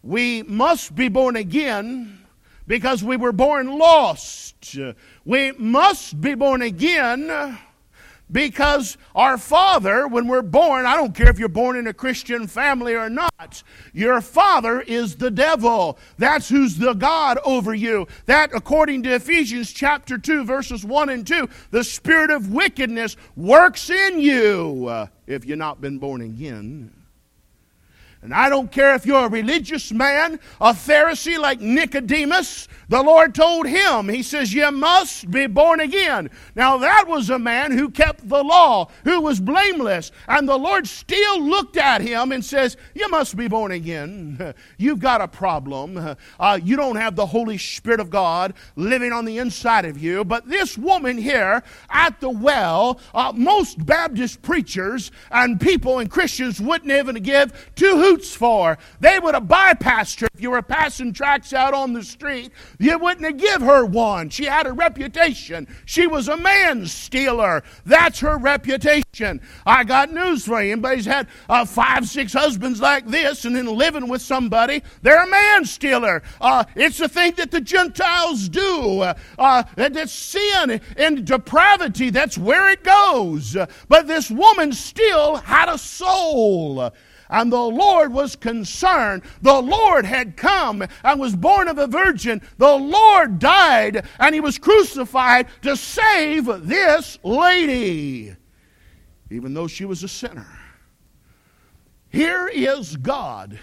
We 0.04 0.44
must 0.44 0.96
be 0.96 1.10
born 1.10 1.36
again 1.36 2.20
because 2.68 3.04
we 3.04 3.18
were 3.18 3.32
born 3.32 3.80
lost. 3.80 4.78
We 5.26 5.54
must 5.54 6.22
be 6.22 6.36
born 6.36 6.62
again 6.62 7.58
because 8.32 8.98
our 9.16 9.38
father, 9.38 10.08
when 10.08 10.28
we're 10.28 10.42
born, 10.42 10.86
I 10.86 10.96
don't 10.96 11.16
care 11.16 11.30
if 11.30 11.40
you're 11.40 11.50
born 11.50 11.78
in 11.78 11.88
a 11.88 11.94
Christian 11.94 12.48
family 12.48 12.94
or 12.94 13.10
not, 13.10 13.64
your 13.94 14.22
father 14.22 14.82
is 14.82 15.16
the 15.16 15.32
devil. 15.32 15.98
That's 16.18 16.50
who's 16.50 16.78
the 16.78 16.94
God 16.94 17.40
over 17.44 17.74
you. 17.74 18.08
That, 18.26 18.52
according 18.54 19.04
to 19.04 19.16
Ephesians 19.16 19.72
chapter 19.72 20.18
2, 20.18 20.44
verses 20.44 20.86
1 20.86 21.10
and 21.10 21.26
2, 21.26 21.50
the 21.72 21.84
spirit 21.84 22.30
of 22.30 22.54
wickedness 22.54 23.16
works 23.36 23.90
in 23.90 24.20
you 24.20 24.88
uh, 24.88 25.08
if 25.28 25.46
you've 25.46 25.58
not 25.58 25.82
been 25.82 25.98
born 25.98 26.22
again. 26.22 26.99
And 28.22 28.34
I 28.34 28.50
don't 28.50 28.70
care 28.70 28.96
if 28.96 29.06
you're 29.06 29.26
a 29.26 29.30
religious 29.30 29.94
man, 29.94 30.42
a 30.60 30.74
Pharisee 30.74 31.40
like 31.40 31.62
Nicodemus, 31.62 32.68
the 32.90 33.02
Lord 33.02 33.34
told 33.36 33.68
him, 33.68 34.10
He 34.10 34.24
says, 34.24 34.54
You 34.54 34.72
must 34.72 35.30
be 35.30 35.48
born 35.48 35.80
again. 35.80 36.30
Now, 36.56 36.78
that 36.80 37.06
was 37.08 37.30
a 37.30 37.40
man 37.40 37.72
who 37.72 37.90
kept 37.90 38.28
the 38.28 38.44
law, 38.44 38.90
who 39.04 39.22
was 39.22 39.40
blameless. 39.40 40.12
And 40.28 40.50
the 40.50 40.58
Lord 40.58 40.88
still 40.88 41.42
looked 41.42 41.78
at 41.78 42.02
him 42.02 42.32
and 42.32 42.44
says, 42.44 42.76
You 42.96 43.08
must 43.10 43.38
be 43.38 43.48
born 43.48 43.72
again. 43.72 44.54
You've 44.78 45.00
got 45.00 45.22
a 45.22 45.28
problem. 45.28 46.16
Uh, 46.40 46.60
you 46.62 46.76
don't 46.76 46.96
have 46.96 47.16
the 47.16 47.28
Holy 47.28 47.60
Spirit 47.60 48.00
of 48.00 48.10
God 48.10 48.56
living 48.76 49.14
on 49.14 49.24
the 49.24 49.38
inside 49.38 49.86
of 49.86 49.98
you. 49.98 50.26
But 50.26 50.50
this 50.50 50.78
woman 50.78 51.18
here 51.18 51.64
at 51.92 52.20
the 52.20 52.30
well, 52.30 53.00
uh, 53.14 53.32
most 53.36 53.86
Baptist 53.86 54.42
preachers 54.42 55.12
and 55.30 55.62
people 55.62 56.00
and 56.00 56.10
Christians 56.10 56.60
wouldn't 56.60 56.92
even 56.92 57.22
give 57.22 57.72
to 57.76 57.86
who 57.86 58.09
for. 58.18 58.78
They 59.00 59.20
would 59.20 59.36
have 59.36 59.44
bypassed 59.44 60.22
her 60.22 60.28
if 60.34 60.42
you 60.42 60.52
were 60.52 60.62
passing 60.62 61.14
tracts 61.14 61.54
out 61.54 61.74
on 61.74 61.94
the 61.94 62.04
street. 62.04 62.52
You 62.80 62.98
wouldn't 62.98 63.26
have 63.26 63.38
give 63.38 63.62
her 63.62 63.86
one. 63.86 64.30
She 64.30 64.46
had 64.46 64.68
a 64.68 64.72
reputation. 64.72 65.68
She 65.86 66.08
was 66.08 66.28
a 66.28 66.38
man 66.38 66.86
stealer. 66.86 67.64
That's 67.86 68.20
her 68.20 68.38
reputation. 68.38 69.42
I 69.66 69.84
got 69.84 70.12
news 70.12 70.46
for 70.46 70.62
you. 70.62 70.72
Anybody's 70.72 71.06
had 71.06 71.28
uh, 71.50 71.66
five, 71.66 72.08
six 72.08 72.34
husbands 72.34 72.80
like 72.80 73.08
this 73.08 73.46
and 73.46 73.56
then 73.56 73.66
living 73.66 74.08
with 74.08 74.22
somebody, 74.22 74.84
they're 75.02 75.24
a 75.24 75.30
man 75.30 75.66
stealer. 75.66 76.24
Uh, 76.40 76.64
it's 76.76 77.00
a 77.00 77.10
thing 77.10 77.34
that 77.34 77.52
the 77.52 77.62
Gentiles 77.62 78.50
do. 78.50 79.02
Uh, 79.02 79.14
uh 79.38 79.64
that's 79.76 80.12
sin 80.12 80.82
and 80.98 81.26
depravity. 81.26 82.10
That's 82.10 82.38
where 82.38 82.70
it 82.70 82.84
goes. 82.84 83.58
But 83.88 84.08
this 84.08 84.32
woman 84.32 84.74
still 84.74 85.38
had 85.38 85.70
a 85.70 85.78
soul. 85.78 86.92
And 87.30 87.52
the 87.52 87.62
Lord 87.62 88.12
was 88.12 88.36
concerned. 88.36 89.24
The 89.42 89.62
Lord 89.62 90.06
had 90.06 90.36
come 90.36 90.84
and 91.04 91.20
was 91.20 91.36
born 91.36 91.68
of 91.68 91.78
a 91.78 91.88
virgin. 91.88 92.42
The 92.58 92.76
Lord 92.76 93.38
died 93.38 94.06
and 94.20 94.34
he 94.34 94.42
was 94.42 94.58
crucified 94.58 95.48
to 95.62 95.78
save 95.78 96.46
this 96.68 97.20
lady, 97.24 98.36
even 99.30 99.54
though 99.54 99.68
she 99.68 99.86
was 99.86 100.04
a 100.04 100.08
sinner. 100.08 100.48
Here 102.10 102.48
is 102.48 102.98
God 102.98 103.60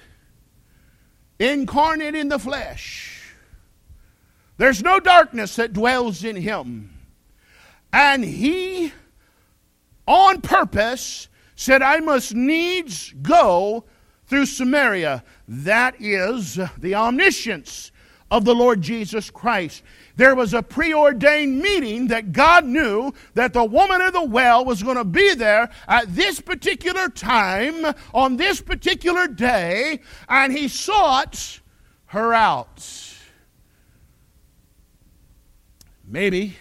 incarnate 1.39 2.15
in 2.15 2.29
the 2.29 2.39
flesh. 2.39 3.35
There's 4.59 4.83
no 4.83 5.01
darkness 5.01 5.57
that 5.57 5.73
dwells 5.73 6.25
in 6.25 6.37
him. 6.37 6.93
And 7.93 8.25
he, 8.25 8.93
on 10.07 10.41
purpose, 10.41 11.29
said, 11.57 11.83
I 11.83 12.01
must 12.01 12.35
needs 12.35 13.13
go 13.23 13.85
through 14.27 14.47
Samaria. 14.47 15.25
That 15.49 16.01
is 16.01 16.61
the 16.79 16.95
omniscience 16.95 17.91
of 18.31 18.45
the 18.45 18.55
Lord 18.55 18.83
Jesus 18.83 19.31
Christ. 19.31 19.83
There 20.17 20.35
was 20.35 20.53
a 20.53 20.63
preordained 20.63 21.61
meeting 21.61 22.09
that 22.09 22.33
God 22.33 22.65
knew 22.65 23.13
that 23.35 23.53
the 23.53 23.65
woman 23.65 24.01
of 24.01 24.13
the 24.13 24.25
well 24.25 24.65
was 24.65 24.83
going 24.83 24.97
to 24.97 25.05
be 25.05 25.35
there 25.35 25.71
at 25.89 26.15
this 26.15 26.41
particular 26.41 27.09
time, 27.09 27.95
on 28.13 28.37
this 28.37 28.61
particular 28.61 29.27
day, 29.27 30.01
and 30.29 30.53
He 30.53 30.69
sought 30.69 31.61
her 32.07 32.35
out. 32.35 32.85
Maybe 36.05 36.57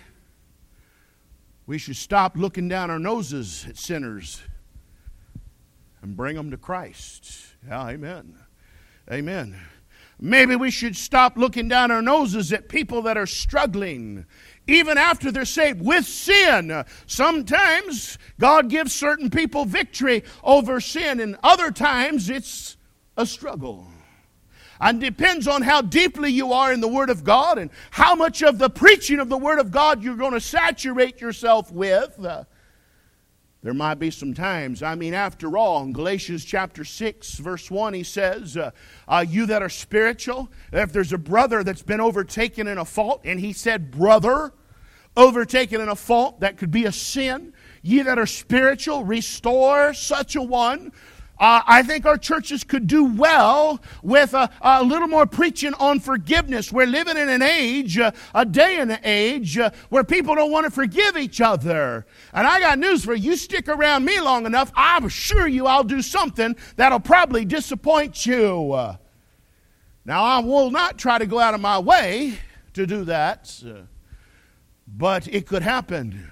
we 1.68 1.78
should 1.78 1.96
stop 1.96 2.38
looking 2.38 2.68
down 2.68 2.92
our 2.92 3.00
noses 3.00 3.66
at 3.68 3.78
sinners 3.78 4.42
and 6.06 6.16
bring 6.16 6.36
them 6.36 6.52
to 6.52 6.58
Christ. 6.58 7.36
Yeah, 7.68 7.88
amen. 7.88 8.38
Amen. 9.12 9.60
Maybe 10.20 10.56
we 10.56 10.70
should 10.70 10.96
stop 10.96 11.36
looking 11.36 11.68
down 11.68 11.90
our 11.90 12.04
noses 12.04 12.54
at 12.54 12.70
people 12.70 13.02
that 13.02 13.18
are 13.18 13.26
struggling, 13.26 14.28
even 14.68 15.00
after 15.00 15.32
they're 15.32 15.46
saved, 15.46 15.82
with 15.82 16.06
sin. 16.06 16.86
Sometimes 17.08 18.20
God 18.40 18.70
gives 18.70 18.94
certain 18.94 19.32
people 19.32 19.66
victory 19.66 20.24
over 20.44 20.80
sin, 20.80 21.20
and 21.20 21.38
other 21.42 21.72
times 21.72 22.30
it's 22.30 22.78
a 23.18 23.26
struggle. 23.26 23.88
And 24.80 25.02
depends 25.02 25.48
on 25.48 25.64
how 25.64 25.82
deeply 25.82 26.30
you 26.30 26.54
are 26.54 26.72
in 26.72 26.82
the 26.82 26.88
Word 26.88 27.10
of 27.10 27.24
God 27.24 27.58
and 27.58 27.72
how 27.90 28.14
much 28.14 28.44
of 28.44 28.60
the 28.60 28.70
preaching 28.70 29.20
of 29.20 29.30
the 29.30 29.38
Word 29.38 29.58
of 29.58 29.72
God 29.72 30.04
you're 30.04 30.18
going 30.18 30.34
to 30.34 30.40
saturate 30.40 31.20
yourself 31.20 31.72
with. 31.72 32.24
There 33.66 33.74
might 33.74 33.96
be 33.96 34.12
some 34.12 34.36
times, 34.36 34.84
I 34.84 34.94
mean, 34.94 35.16
after 35.16 35.58
all, 35.58 35.82
in 35.82 35.92
Galatians 35.92 36.46
chapter 36.46 36.84
6, 36.84 37.38
verse 37.38 37.72
1, 37.72 37.96
he 37.96 38.04
says, 38.04 38.56
uh, 38.56 38.70
uh, 39.08 39.26
You 39.28 39.48
that 39.48 39.64
are 39.64 39.70
spiritual, 39.70 40.52
if 40.72 40.94
there's 40.94 41.12
a 41.12 41.18
brother 41.18 41.64
that's 41.64 41.82
been 41.82 42.00
overtaken 42.00 42.68
in 42.68 42.78
a 42.78 42.86
fault, 42.86 43.22
and 43.24 43.40
he 43.40 43.54
said, 43.54 43.90
Brother, 43.90 44.54
overtaken 45.18 45.82
in 45.82 45.90
a 45.90 45.96
fault 45.96 46.42
that 46.42 46.58
could 46.58 46.70
be 46.70 46.86
a 46.86 46.92
sin, 46.92 47.54
ye 47.82 48.04
that 48.04 48.20
are 48.20 48.28
spiritual, 48.28 49.04
restore 49.04 49.96
such 49.96 50.36
a 50.36 50.44
one 50.44 50.92
uh, 51.38 51.62
I 51.66 51.84
think 51.84 52.06
our 52.06 52.18
churches 52.18 52.64
could 52.64 52.88
do 52.88 53.06
well 53.06 53.82
with 54.02 54.34
a, 54.34 54.50
a, 54.62 54.84
little 54.84 55.08
more 55.08 55.26
preaching 55.26 55.74
on 55.76 56.00
forgiveness. 56.00 56.72
We're 56.72 56.88
living 56.88 57.18
in 57.18 57.28
an 57.28 57.42
age, 57.42 57.98
uh, 57.98 58.12
a 58.34 58.46
day 58.46 58.78
and 58.80 58.92
an 58.92 59.00
age, 59.04 59.58
uh, 59.58 59.72
where 59.90 60.04
people 60.04 60.36
don't 60.36 60.52
want 60.52 60.66
to 60.66 60.72
forgive 60.72 61.18
each 61.18 61.42
other. 61.42 62.06
And 62.34 62.48
I 62.48 62.60
got 62.60 62.80
news 62.80 63.04
for 63.04 63.14
you. 63.14 63.32
You 63.32 63.38
stick 63.38 63.68
around 63.68 64.06
me 64.06 64.20
long 64.22 64.46
enough, 64.46 64.72
I 64.76 64.98
assure 65.04 65.48
you 65.48 65.66
I'll 65.66 65.84
do 65.84 66.02
something 66.02 66.56
that'll 66.78 67.00
probably 67.00 67.44
disappoint 67.44 68.26
you. 68.26 68.96
Now, 70.06 70.24
I 70.24 70.40
will 70.40 70.70
not 70.70 71.00
try 71.00 71.18
to 71.18 71.26
go 71.26 71.40
out 71.40 71.56
of 71.56 71.62
my 71.62 71.80
way 71.80 72.38
to 72.74 72.86
do 72.86 73.06
that, 73.06 73.62
but 74.88 75.28
it 75.28 75.48
could 75.48 75.64
happen. 75.64 76.30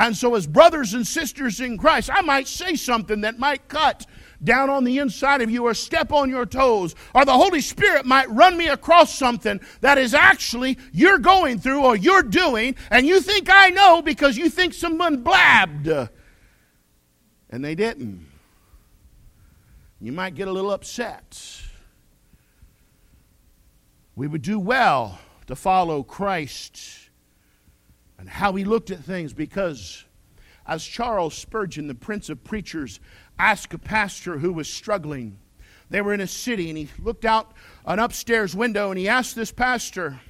And 0.00 0.16
so, 0.16 0.34
as 0.34 0.46
brothers 0.46 0.94
and 0.94 1.06
sisters 1.06 1.60
in 1.60 1.76
Christ, 1.76 2.08
I 2.10 2.22
might 2.22 2.48
say 2.48 2.74
something 2.74 3.20
that 3.20 3.38
might 3.38 3.68
cut 3.68 4.06
down 4.42 4.70
on 4.70 4.84
the 4.84 4.96
inside 4.96 5.42
of 5.42 5.50
you 5.50 5.66
or 5.66 5.74
step 5.74 6.10
on 6.10 6.30
your 6.30 6.46
toes, 6.46 6.94
or 7.14 7.26
the 7.26 7.34
Holy 7.34 7.60
Spirit 7.60 8.06
might 8.06 8.30
run 8.30 8.56
me 8.56 8.68
across 8.68 9.14
something 9.14 9.60
that 9.82 9.98
is 9.98 10.14
actually 10.14 10.78
you're 10.90 11.18
going 11.18 11.58
through 11.58 11.84
or 11.84 11.96
you're 11.96 12.22
doing, 12.22 12.76
and 12.90 13.06
you 13.06 13.20
think 13.20 13.50
I 13.52 13.68
know 13.68 14.00
because 14.00 14.38
you 14.38 14.48
think 14.48 14.72
someone 14.72 15.22
blabbed. 15.22 15.86
And 17.50 17.62
they 17.62 17.74
didn't. 17.74 18.26
You 20.00 20.12
might 20.12 20.34
get 20.34 20.48
a 20.48 20.52
little 20.52 20.70
upset. 20.70 21.62
We 24.16 24.26
would 24.26 24.40
do 24.40 24.58
well 24.58 25.18
to 25.46 25.54
follow 25.54 26.02
Christ 26.02 27.09
and 28.20 28.28
how 28.28 28.52
he 28.52 28.64
looked 28.64 28.90
at 28.90 29.02
things 29.02 29.32
because 29.32 30.04
as 30.66 30.84
Charles 30.84 31.34
Spurgeon, 31.34 31.86
the 31.86 31.94
prince 31.94 32.28
of 32.28 32.44
preachers, 32.44 33.00
asked 33.38 33.72
a 33.72 33.78
pastor 33.78 34.38
who 34.38 34.52
was 34.52 34.68
struggling, 34.68 35.38
they 35.88 36.02
were 36.02 36.12
in 36.12 36.20
a 36.20 36.26
city 36.26 36.68
and 36.68 36.76
he 36.76 36.88
looked 37.02 37.24
out 37.24 37.52
an 37.86 37.98
upstairs 37.98 38.54
window 38.54 38.90
and 38.90 38.98
he 38.98 39.08
asked 39.08 39.34
this 39.34 39.50
pastor, 39.50 40.20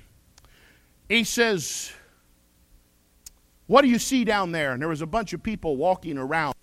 he 1.09 1.25
says, 1.25 1.93
what 3.71 3.83
do 3.83 3.89
you 3.89 4.01
see 4.01 4.25
down 4.25 4.51
there? 4.51 4.73
And 4.73 4.83
there 4.83 4.89
was 4.89 5.01
a 5.01 5.07
bunch 5.07 5.33
of 5.33 5.45
people 5.45 5.77
walking 5.77 6.19
around, 6.19 6.57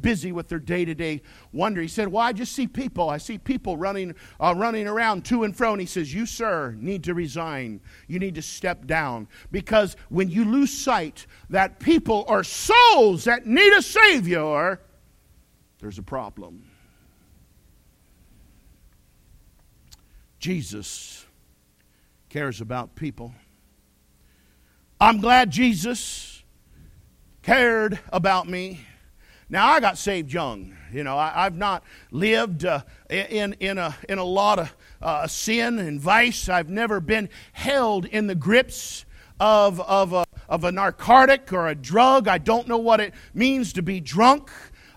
busy 0.00 0.32
with 0.32 0.48
their 0.48 0.58
day 0.58 0.86
to 0.86 0.94
day 0.94 1.20
wonder. 1.52 1.82
He 1.82 1.88
said, 1.88 2.08
Well, 2.08 2.22
I 2.22 2.32
just 2.32 2.54
see 2.54 2.66
people. 2.66 3.10
I 3.10 3.18
see 3.18 3.36
people 3.36 3.76
running, 3.76 4.14
uh, 4.40 4.54
running 4.56 4.88
around 4.88 5.26
to 5.26 5.44
and 5.44 5.54
fro. 5.54 5.72
And 5.72 5.80
he 5.82 5.86
says, 5.86 6.14
You, 6.14 6.24
sir, 6.24 6.74
need 6.78 7.04
to 7.04 7.12
resign. 7.12 7.82
You 8.08 8.18
need 8.18 8.36
to 8.36 8.40
step 8.40 8.86
down. 8.86 9.28
Because 9.52 9.94
when 10.08 10.30
you 10.30 10.46
lose 10.46 10.72
sight 10.72 11.26
that 11.50 11.80
people 11.80 12.24
are 12.28 12.42
souls 12.42 13.24
that 13.24 13.44
need 13.44 13.74
a 13.74 13.82
Savior, 13.82 14.80
there's 15.80 15.98
a 15.98 16.02
problem. 16.02 16.64
Jesus 20.38 21.26
cares 22.30 22.62
about 22.62 22.94
people. 22.94 23.34
I'm 24.98 25.20
glad 25.20 25.50
Jesus 25.50 26.33
cared 27.44 28.00
about 28.10 28.48
me. 28.48 28.80
Now, 29.50 29.68
I 29.68 29.78
got 29.78 29.98
saved 29.98 30.32
young. 30.32 30.74
You 30.90 31.04
know, 31.04 31.18
I, 31.18 31.44
have 31.44 31.56
not 31.56 31.84
lived 32.10 32.64
uh, 32.64 32.80
in, 33.10 33.52
in, 33.60 33.76
a, 33.76 33.94
in 34.08 34.16
a 34.16 34.24
lot 34.24 34.58
of 34.58 34.74
uh, 35.02 35.26
sin 35.26 35.78
and 35.78 36.00
vice. 36.00 36.48
I've 36.48 36.70
never 36.70 37.00
been 37.00 37.28
held 37.52 38.06
in 38.06 38.28
the 38.28 38.34
grips 38.34 39.04
of, 39.38 39.78
of, 39.82 40.14
a, 40.14 40.24
of 40.48 40.64
a 40.64 40.72
narcotic 40.72 41.52
or 41.52 41.68
a 41.68 41.74
drug. 41.74 42.28
I 42.28 42.38
don't 42.38 42.66
know 42.66 42.78
what 42.78 43.00
it 43.00 43.12
means 43.34 43.74
to 43.74 43.82
be 43.82 44.00
drunk. 44.00 44.50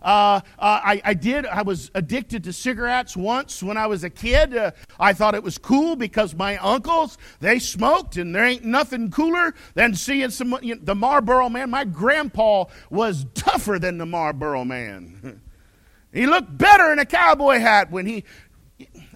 Uh, 0.07 0.39
uh, 0.57 0.79
I, 0.85 1.01
I, 1.03 1.13
did. 1.13 1.45
I 1.45 1.63
was 1.63 1.91
addicted 1.93 2.45
to 2.45 2.53
cigarettes 2.53 3.17
once 3.17 3.61
when 3.61 3.75
I 3.75 3.87
was 3.87 4.05
a 4.05 4.09
kid. 4.09 4.55
Uh, 4.55 4.71
I 4.97 5.11
thought 5.11 5.35
it 5.35 5.43
was 5.43 5.57
cool 5.57 5.97
because 5.97 6.33
my 6.33 6.55
uncles 6.59 7.17
they 7.41 7.59
smoked, 7.59 8.15
and 8.15 8.33
there 8.33 8.45
ain't 8.45 8.63
nothing 8.63 9.11
cooler 9.11 9.53
than 9.73 9.95
seeing 9.95 10.29
some 10.29 10.57
you 10.61 10.75
know, 10.75 10.81
the 10.81 10.95
Marlboro 10.95 11.49
man. 11.49 11.69
My 11.69 11.83
grandpa 11.83 12.65
was 12.89 13.25
tougher 13.33 13.79
than 13.79 13.97
the 13.97 14.05
Marlboro 14.05 14.63
man. 14.63 15.41
he 16.13 16.25
looked 16.25 16.57
better 16.57 16.93
in 16.93 16.99
a 16.99 17.05
cowboy 17.05 17.59
hat 17.59 17.91
when 17.91 18.05
he. 18.05 18.23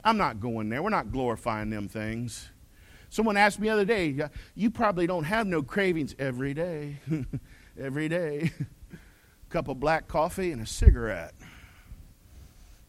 I'm 0.03 0.17
not 0.17 0.41
going 0.41 0.67
there. 0.67 0.83
We're 0.83 0.89
not 0.89 1.09
glorifying 1.13 1.69
them 1.69 1.87
things. 1.87 2.49
Someone 3.07 3.37
asked 3.37 3.61
me 3.61 3.69
the 3.69 3.73
other 3.75 3.85
day, 3.85 4.27
"You 4.55 4.69
probably 4.69 5.07
don't 5.07 5.23
have 5.23 5.47
no 5.47 5.63
cravings 5.63 6.15
every 6.19 6.53
day, 6.53 6.97
every 7.79 8.09
day." 8.09 8.51
cup 9.51 9.67
of 9.67 9.79
black 9.79 10.07
coffee 10.07 10.51
and 10.51 10.61
a 10.61 10.65
cigarette. 10.65 11.33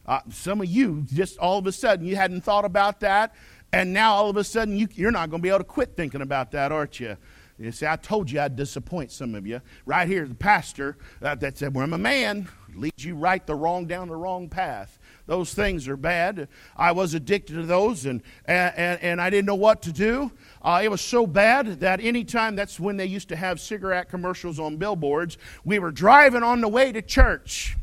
Uh, 0.05 0.19
some 0.29 0.61
of 0.61 0.67
you, 0.67 1.05
just 1.13 1.37
all 1.37 1.57
of 1.57 1.67
a 1.67 1.71
sudden, 1.71 2.05
you 2.05 2.15
hadn't 2.15 2.41
thought 2.41 2.65
about 2.65 2.99
that, 3.01 3.33
and 3.71 3.93
now 3.93 4.13
all 4.13 4.29
of 4.29 4.37
a 4.37 4.43
sudden 4.43 4.77
you, 4.77 4.87
you're 4.93 5.11
not 5.11 5.29
going 5.29 5.41
to 5.41 5.43
be 5.43 5.49
able 5.49 5.59
to 5.59 5.63
quit 5.63 5.95
thinking 5.95 6.21
about 6.21 6.51
that, 6.51 6.71
aren't 6.71 6.99
you? 6.99 7.17
You 7.59 7.71
see, 7.71 7.85
I 7.85 7.95
told 7.95 8.31
you 8.31 8.39
I'd 8.41 8.55
disappoint 8.55 9.11
some 9.11 9.35
of 9.35 9.45
you. 9.45 9.61
Right 9.85 10.07
here, 10.07 10.27
the 10.27 10.35
pastor 10.35 10.97
uh, 11.21 11.35
that 11.35 11.57
said, 11.57 11.73
Well, 11.73 11.83
I'm 11.83 11.93
a 11.93 11.97
man. 11.97 12.47
leads 12.75 13.05
you 13.05 13.15
right 13.15 13.45
the 13.45 13.55
wrong 13.55 13.85
down 13.85 14.07
the 14.07 14.15
wrong 14.15 14.49
path. 14.49 14.99
Those 15.27 15.53
things 15.53 15.87
are 15.87 15.95
bad. 15.95 16.47
I 16.75 16.91
was 16.91 17.13
addicted 17.13 17.53
to 17.53 17.63
those, 17.63 18.05
and, 18.05 18.21
and, 18.45 19.01
and 19.01 19.21
I 19.21 19.29
didn't 19.29 19.45
know 19.45 19.55
what 19.55 19.83
to 19.83 19.93
do. 19.93 20.31
Uh, 20.63 20.79
it 20.81 20.89
was 20.89 21.01
so 21.01 21.27
bad 21.27 21.81
that 21.81 21.99
anytime, 21.99 22.55
that's 22.55 22.79
when 22.79 22.95
they 22.95 23.05
used 23.05 23.27
to 23.29 23.35
have 23.35 23.59
cigarette 23.59 24.09
commercials 24.09 24.59
on 24.59 24.77
billboards, 24.77 25.37
we 25.65 25.77
were 25.77 25.91
driving 25.91 26.41
on 26.41 26.61
the 26.61 26.67
way 26.69 26.91
to 26.91 27.01
church. 27.01 27.75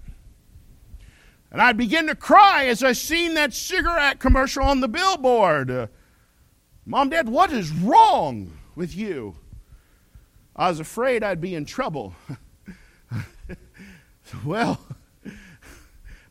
And 1.51 1.61
I'd 1.61 1.77
begin 1.77 2.07
to 2.07 2.15
cry 2.15 2.67
as 2.67 2.83
I 2.83 2.93
seen 2.93 3.35
that 3.35 3.53
cigarette 3.53 4.19
commercial 4.19 4.63
on 4.63 4.81
the 4.81 4.89
billboard. 4.89 5.91
Mom, 6.87 7.11
Dad, 7.11 7.29
what 7.29 7.53
is 7.53 7.71
wrong 7.71 8.53
with 8.75 8.97
you? 8.97 9.37
I 10.57 10.69
was 10.69 10.81
afraid 10.81 11.23
I'd 11.23 11.41
be 11.41 11.55
in 11.55 11.67
trouble. 11.67 12.15
well, 14.45 14.81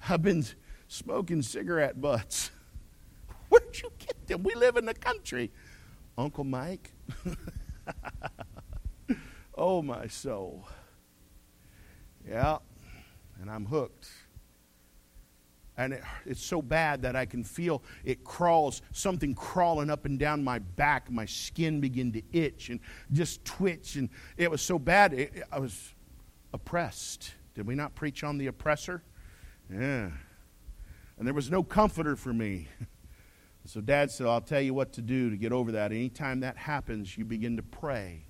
I've 0.08 0.24
been 0.24 0.46
smoking 0.88 1.42
cigarette 1.42 2.02
butts. 2.02 2.50
Where'd 3.50 3.82
you 3.82 3.92
get 4.00 4.28
them? 4.28 4.44
We 4.44 4.56
live 4.56 4.78
in 4.78 4.86
the 4.86 4.94
country. 4.94 5.52
Uncle 6.20 6.44
Mike. 6.44 6.92
oh, 9.58 9.82
my 9.82 10.08
soul. 10.08 10.68
Yeah, 12.28 12.58
and 13.42 13.50
I'm 13.50 13.66
hooked. 13.66 14.10
And 15.78 15.94
it, 15.94 16.04
it's 16.26 16.44
so 16.44 16.62
bad 16.62 17.04
that 17.04 17.16
I 17.16 17.26
can 17.26 17.46
feel 17.46 17.82
it 18.04 18.26
crawls, 18.26 18.82
something 18.92 19.34
crawling 19.34 19.90
up 19.90 20.04
and 20.04 20.20
down 20.20 20.44
my 20.44 20.60
back. 20.60 21.10
My 21.10 21.26
skin 21.26 21.80
begin 21.80 22.12
to 22.12 22.22
itch 22.34 22.70
and 22.70 22.82
just 23.14 23.46
twitch. 23.46 23.96
And 23.96 24.10
it 24.36 24.52
was 24.52 24.62
so 24.62 24.78
bad, 24.78 25.14
it, 25.14 25.44
I 25.52 25.60
was 25.60 25.96
oppressed. 26.54 27.34
Did 27.56 27.66
we 27.66 27.76
not 27.76 27.96
preach 27.96 28.26
on 28.26 28.38
the 28.38 28.48
oppressor? 28.48 29.04
Yeah 29.72 30.10
and 31.20 31.28
there 31.28 31.34
was 31.34 31.52
no 31.52 31.62
comforter 31.62 32.16
for 32.16 32.34
me. 32.34 32.68
So 33.70 33.82
dad 33.82 34.10
said, 34.10 34.26
I'll 34.26 34.42
tell 34.42 34.62
you 34.62 34.74
what 34.74 34.94
to 34.94 35.02
do 35.04 35.30
to 35.30 35.38
get 35.38 35.52
over 35.52 35.74
that. 35.74 35.92
Anytime 35.92 36.40
that 36.40 36.58
happens, 36.58 37.16
you 37.16 37.24
begin 37.24 37.56
to 37.58 37.62
pray. 37.62 38.26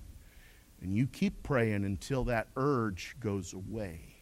And 0.82 0.94
you 0.94 1.06
keep 1.06 1.42
praying 1.42 1.86
until 1.86 2.24
that 2.24 2.48
urge 2.58 3.16
goes 3.20 3.54
away. 3.54 4.16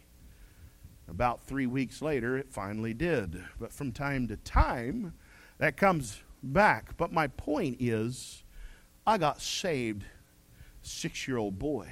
About 1.09 1.41
three 1.41 1.67
weeks 1.67 2.01
later, 2.01 2.37
it 2.37 2.49
finally 2.49 2.93
did. 2.93 3.43
But 3.59 3.73
from 3.73 3.91
time 3.91 4.29
to 4.29 4.37
time, 4.37 5.13
that 5.57 5.75
comes 5.75 6.21
back. 6.41 6.95
But 6.95 7.11
my 7.11 7.27
point 7.27 7.81
is, 7.81 8.43
I 9.05 9.17
got 9.17 9.41
saved, 9.41 10.05
six 10.83 11.27
year 11.27 11.35
old 11.35 11.59
boy. 11.59 11.89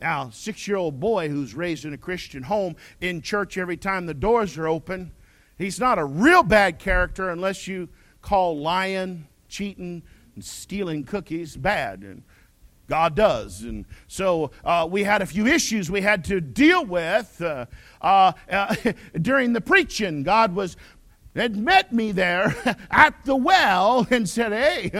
Now, 0.00 0.30
six 0.30 0.68
year 0.68 0.76
old 0.76 1.00
boy 1.00 1.30
who's 1.30 1.56
raised 1.56 1.84
in 1.84 1.92
a 1.92 1.98
Christian 1.98 2.44
home, 2.44 2.76
in 3.00 3.22
church 3.22 3.58
every 3.58 3.76
time 3.76 4.06
the 4.06 4.14
doors 4.14 4.56
are 4.56 4.68
open, 4.68 5.10
He's 5.56 5.78
not 5.78 5.98
a 5.98 6.04
real 6.04 6.42
bad 6.42 6.78
character 6.78 7.30
unless 7.30 7.68
you 7.68 7.88
call 8.24 8.58
lying, 8.58 9.26
cheating, 9.48 10.02
and 10.34 10.44
stealing 10.44 11.04
cookies 11.04 11.56
bad. 11.56 12.00
And 12.00 12.22
God 12.88 13.14
does. 13.14 13.62
And 13.62 13.84
so 14.08 14.50
uh, 14.64 14.88
we 14.90 15.04
had 15.04 15.20
a 15.20 15.26
few 15.26 15.46
issues 15.46 15.90
we 15.90 16.00
had 16.00 16.24
to 16.24 16.40
deal 16.40 16.84
with 16.84 17.40
uh, 17.40 17.66
uh, 18.00 18.32
uh 18.50 18.74
during 19.20 19.52
the 19.52 19.60
preaching. 19.60 20.22
God 20.22 20.54
was 20.54 20.76
had 21.36 21.56
met 21.56 21.92
me 21.92 22.12
there 22.12 22.54
at 22.90 23.24
the 23.24 23.36
well 23.36 24.06
and 24.10 24.28
said, 24.28 24.52
Hey, 24.52 24.90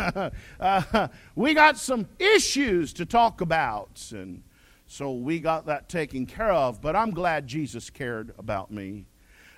uh, 0.60 1.08
we 1.34 1.54
got 1.54 1.78
some 1.78 2.06
issues 2.18 2.92
to 2.94 3.06
talk 3.06 3.40
about. 3.40 4.10
And 4.12 4.42
so 4.86 5.12
we 5.12 5.40
got 5.40 5.66
that 5.66 5.88
taken 5.88 6.26
care 6.26 6.52
of. 6.52 6.82
But 6.82 6.94
I'm 6.94 7.12
glad 7.12 7.46
Jesus 7.46 7.88
cared 7.88 8.34
about 8.36 8.70
me 8.70 9.06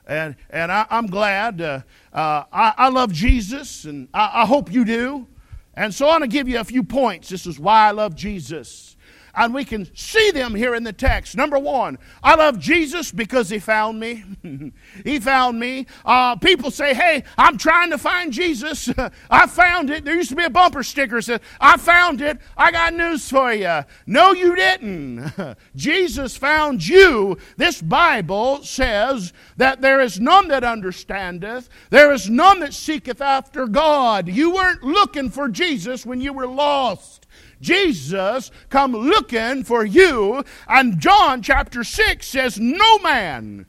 and, 0.06 0.36
and 0.50 0.70
I, 0.70 0.86
am 0.90 1.06
glad. 1.06 1.60
Uh, 1.60 1.80
uh, 2.12 2.44
I, 2.52 2.74
I, 2.76 2.88
love 2.88 3.12
Jesus, 3.12 3.84
and 3.84 4.08
I, 4.14 4.42
I 4.42 4.46
hope 4.46 4.72
you 4.72 4.84
do. 4.84 5.26
And 5.74 5.94
so 5.94 6.06
I 6.06 6.10
want 6.10 6.22
to 6.22 6.28
give 6.28 6.48
you 6.48 6.58
a 6.58 6.64
few 6.64 6.82
points. 6.82 7.28
This 7.28 7.46
is 7.46 7.58
why 7.58 7.88
I 7.88 7.90
love 7.90 8.14
Jesus 8.14 8.95
and 9.36 9.52
we 9.52 9.64
can 9.64 9.94
see 9.94 10.30
them 10.30 10.54
here 10.54 10.74
in 10.74 10.82
the 10.82 10.92
text. 10.92 11.36
Number 11.36 11.58
one, 11.58 11.98
I 12.22 12.34
love 12.34 12.58
Jesus 12.58 13.12
because 13.12 13.50
he 13.50 13.58
found 13.58 14.00
me. 14.00 14.24
he 15.04 15.20
found 15.20 15.60
me. 15.60 15.86
Uh, 16.04 16.36
people 16.36 16.70
say, 16.70 16.94
hey, 16.94 17.22
I'm 17.36 17.58
trying 17.58 17.90
to 17.90 17.98
find 17.98 18.32
Jesus. 18.32 18.88
I 19.30 19.46
found 19.46 19.90
it. 19.90 20.04
There 20.04 20.16
used 20.16 20.30
to 20.30 20.36
be 20.36 20.44
a 20.44 20.50
bumper 20.50 20.82
sticker 20.82 21.16
that 21.16 21.22
said, 21.22 21.40
I 21.60 21.76
found 21.76 22.22
it. 22.22 22.38
I 22.56 22.70
got 22.72 22.94
news 22.94 23.28
for 23.28 23.52
you. 23.52 23.82
No, 24.06 24.32
you 24.32 24.56
didn't. 24.56 25.32
Jesus 25.76 26.36
found 26.36 26.86
you. 26.86 27.36
This 27.58 27.82
Bible 27.82 28.62
says 28.62 29.34
that 29.58 29.82
there 29.82 30.00
is 30.00 30.18
none 30.18 30.48
that 30.48 30.64
understandeth, 30.64 31.68
there 31.90 32.12
is 32.12 32.30
none 32.30 32.60
that 32.60 32.72
seeketh 32.72 33.20
after 33.20 33.66
God. 33.66 34.28
You 34.28 34.54
weren't 34.54 34.82
looking 34.82 35.28
for 35.28 35.48
Jesus 35.48 36.06
when 36.06 36.22
you 36.22 36.32
were 36.32 36.46
lost. 36.46 37.25
Jesus 37.60 38.50
come 38.68 38.92
looking 38.92 39.64
for 39.64 39.84
you. 39.84 40.44
And 40.68 40.98
John 40.98 41.42
chapter 41.42 41.84
6 41.84 42.26
says, 42.26 42.58
No 42.58 42.98
man, 42.98 43.66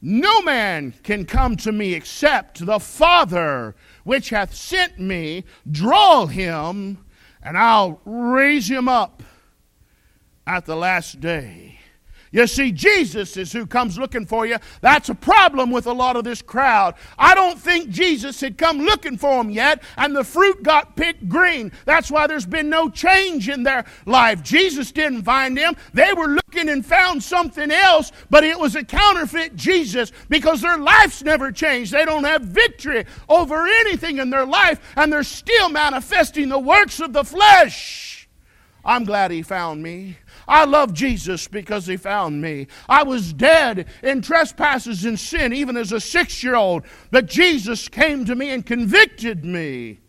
no 0.00 0.42
man 0.42 0.94
can 1.02 1.24
come 1.24 1.56
to 1.58 1.72
me 1.72 1.94
except 1.94 2.64
the 2.64 2.78
Father 2.78 3.74
which 4.04 4.30
hath 4.30 4.54
sent 4.54 4.98
me, 4.98 5.44
draw 5.70 6.26
him, 6.26 7.04
and 7.42 7.58
I'll 7.58 8.00
raise 8.04 8.70
him 8.70 8.88
up 8.88 9.22
at 10.46 10.66
the 10.66 10.76
last 10.76 11.20
day. 11.20 11.77
You 12.30 12.46
see, 12.46 12.72
Jesus 12.72 13.36
is 13.36 13.52
who 13.52 13.66
comes 13.66 13.98
looking 13.98 14.26
for 14.26 14.46
you. 14.46 14.58
That's 14.80 15.08
a 15.08 15.14
problem 15.14 15.70
with 15.70 15.86
a 15.86 15.92
lot 15.92 16.16
of 16.16 16.24
this 16.24 16.42
crowd. 16.42 16.94
I 17.18 17.34
don't 17.34 17.58
think 17.58 17.88
Jesus 17.88 18.40
had 18.40 18.58
come 18.58 18.78
looking 18.78 19.16
for 19.16 19.38
them 19.38 19.50
yet, 19.50 19.82
and 19.96 20.14
the 20.14 20.24
fruit 20.24 20.62
got 20.62 20.96
picked 20.96 21.28
green. 21.28 21.72
That's 21.84 22.10
why 22.10 22.26
there's 22.26 22.46
been 22.46 22.68
no 22.68 22.90
change 22.90 23.48
in 23.48 23.62
their 23.62 23.84
life. 24.04 24.42
Jesus 24.42 24.92
didn't 24.92 25.22
find 25.22 25.56
them. 25.56 25.74
They 25.94 26.12
were 26.12 26.28
looking 26.28 26.68
and 26.68 26.84
found 26.84 27.22
something 27.22 27.70
else, 27.70 28.12
but 28.30 28.44
it 28.44 28.58
was 28.58 28.76
a 28.76 28.84
counterfeit 28.84 29.56
Jesus 29.56 30.12
because 30.28 30.60
their 30.60 30.78
life's 30.78 31.22
never 31.22 31.50
changed. 31.50 31.92
They 31.92 32.04
don't 32.04 32.24
have 32.24 32.42
victory 32.42 33.06
over 33.28 33.66
anything 33.66 34.18
in 34.18 34.30
their 34.30 34.46
life, 34.46 34.80
and 34.96 35.12
they're 35.12 35.22
still 35.22 35.68
manifesting 35.68 36.48
the 36.48 36.58
works 36.58 37.00
of 37.00 37.12
the 37.12 37.24
flesh. 37.24 38.28
I'm 38.84 39.04
glad 39.04 39.30
he 39.30 39.42
found 39.42 39.82
me. 39.82 40.16
I 40.48 40.64
love 40.64 40.94
Jesus 40.94 41.46
because 41.46 41.86
he 41.86 41.98
found 41.98 42.40
me. 42.40 42.66
I 42.88 43.02
was 43.02 43.32
dead 43.34 43.86
in 44.02 44.22
trespasses 44.22 45.04
and 45.04 45.18
sin, 45.18 45.52
even 45.52 45.76
as 45.76 45.92
a 45.92 46.00
six 46.00 46.42
year 46.42 46.56
old, 46.56 46.84
but 47.10 47.26
Jesus 47.26 47.88
came 47.88 48.24
to 48.24 48.34
me 48.34 48.50
and 48.50 48.64
convicted 48.64 49.44
me. 49.44 50.00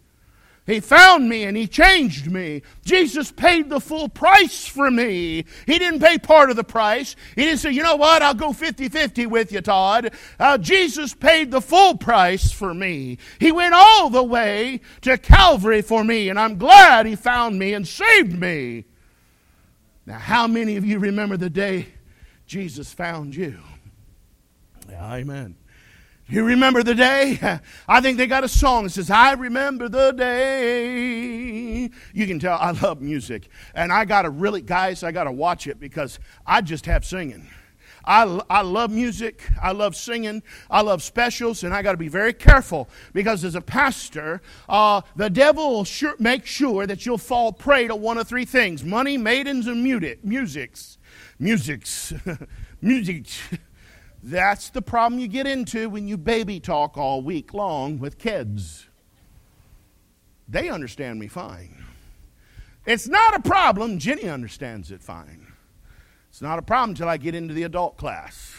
He 0.69 0.79
found 0.79 1.27
me 1.27 1.45
and 1.45 1.57
He 1.57 1.65
changed 1.65 2.31
me. 2.31 2.61
Jesus 2.85 3.31
paid 3.31 3.71
the 3.71 3.79
full 3.79 4.07
price 4.07 4.67
for 4.67 4.91
me. 4.91 5.45
He 5.65 5.79
didn't 5.79 5.99
pay 5.99 6.19
part 6.19 6.51
of 6.51 6.57
the 6.57 6.63
price. 6.63 7.15
He 7.35 7.41
didn't 7.41 7.57
say, 7.57 7.71
you 7.71 7.81
know 7.81 7.95
what, 7.95 8.21
I'll 8.21 8.35
go 8.35 8.53
50 8.53 8.87
50 8.87 9.25
with 9.25 9.51
you, 9.51 9.61
Todd. 9.61 10.13
Uh, 10.39 10.59
Jesus 10.59 11.15
paid 11.15 11.49
the 11.49 11.59
full 11.59 11.97
price 11.97 12.51
for 12.51 12.75
me. 12.75 13.17
He 13.39 13.51
went 13.51 13.73
all 13.73 14.11
the 14.11 14.23
way 14.23 14.81
to 15.01 15.17
Calvary 15.17 15.81
for 15.81 16.03
me, 16.03 16.29
and 16.29 16.39
I'm 16.39 16.59
glad 16.59 17.07
He 17.07 17.15
found 17.15 17.57
me 17.57 17.73
and 17.73 17.87
saved 17.87 18.39
me. 18.39 18.85
Now, 20.09 20.17
how 20.17 20.47
many 20.47 20.75
of 20.75 20.83
you 20.83 20.97
remember 20.97 21.37
the 21.37 21.51
day 21.51 21.89
Jesus 22.47 22.91
found 22.91 23.35
you? 23.35 23.59
Amen. 24.91 25.55
You 26.27 26.45
remember 26.45 26.81
the 26.81 26.95
day? 26.95 27.37
I 27.87 28.01
think 28.01 28.17
they 28.17 28.25
got 28.25 28.43
a 28.43 28.47
song 28.47 28.85
that 28.85 28.89
says, 28.89 29.11
I 29.11 29.33
remember 29.33 29.87
the 29.87 30.11
day. 30.13 31.91
You 32.11 32.25
can 32.25 32.39
tell 32.39 32.57
I 32.57 32.71
love 32.71 33.01
music. 33.01 33.49
And 33.75 33.93
I 33.93 34.05
got 34.05 34.23
to 34.23 34.31
really, 34.31 34.61
guys, 34.61 35.03
I 35.03 35.11
got 35.11 35.25
to 35.25 35.31
watch 35.31 35.67
it 35.67 35.79
because 35.79 36.17
I 36.43 36.61
just 36.61 36.87
have 36.87 37.05
singing. 37.05 37.47
I, 38.09 38.41
I 38.49 38.61
love 38.63 38.89
music. 38.89 39.47
I 39.61 39.71
love 39.71 39.95
singing. 39.95 40.41
I 40.67 40.81
love 40.81 41.03
specials, 41.03 41.63
and 41.63 41.75
I 41.75 41.83
got 41.83 41.91
to 41.91 41.97
be 41.97 42.07
very 42.07 42.33
careful 42.33 42.89
because 43.13 43.45
as 43.45 43.53
a 43.53 43.61
pastor, 43.61 44.41
uh, 44.67 45.01
the 45.15 45.29
devil 45.29 45.69
will 45.69 45.83
sure, 45.83 46.15
make 46.17 46.47
sure 46.47 46.87
that 46.87 47.05
you'll 47.05 47.19
fall 47.19 47.53
prey 47.53 47.87
to 47.87 47.95
one 47.95 48.17
of 48.17 48.27
three 48.27 48.45
things 48.45 48.83
money, 48.83 49.15
maidens, 49.15 49.67
and 49.67 49.83
music. 49.83 50.25
Musics. 50.25 50.97
Musics. 51.37 52.11
Music. 52.81 53.27
That's 54.23 54.71
the 54.71 54.81
problem 54.81 55.19
you 55.19 55.27
get 55.27 55.45
into 55.45 55.87
when 55.87 56.07
you 56.07 56.17
baby 56.17 56.59
talk 56.59 56.97
all 56.97 57.21
week 57.21 57.53
long 57.53 57.99
with 57.99 58.17
kids. 58.17 58.87
They 60.47 60.67
understand 60.67 61.19
me 61.19 61.27
fine. 61.27 61.85
It's 62.87 63.07
not 63.07 63.35
a 63.35 63.39
problem. 63.39 63.99
Jenny 63.99 64.27
understands 64.27 64.89
it 64.89 65.03
fine. 65.03 65.48
It's 66.29 66.41
not 66.41 66.59
a 66.59 66.61
problem 66.61 66.91
until 66.91 67.09
I 67.09 67.17
get 67.17 67.35
into 67.35 67.53
the 67.53 67.63
adult 67.63 67.97
class. 67.97 68.55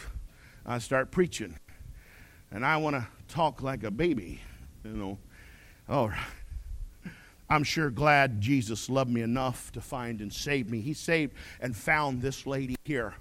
I 0.66 0.78
start 0.78 1.10
preaching. 1.10 1.58
And 2.50 2.66
I 2.66 2.76
want 2.76 2.96
to 2.96 3.06
talk 3.28 3.62
like 3.62 3.84
a 3.84 3.90
baby, 3.90 4.40
you 4.84 4.90
know. 4.90 5.18
Oh, 5.88 6.12
I'm 7.48 7.64
sure 7.64 7.90
glad 7.90 8.40
Jesus 8.40 8.88
loved 8.88 9.10
me 9.10 9.22
enough 9.22 9.72
to 9.72 9.80
find 9.80 10.20
and 10.20 10.32
save 10.32 10.70
me. 10.70 10.80
He 10.80 10.94
saved 10.94 11.34
and 11.60 11.76
found 11.76 12.22
this 12.22 12.46
lady 12.46 12.76
here. 12.84 13.14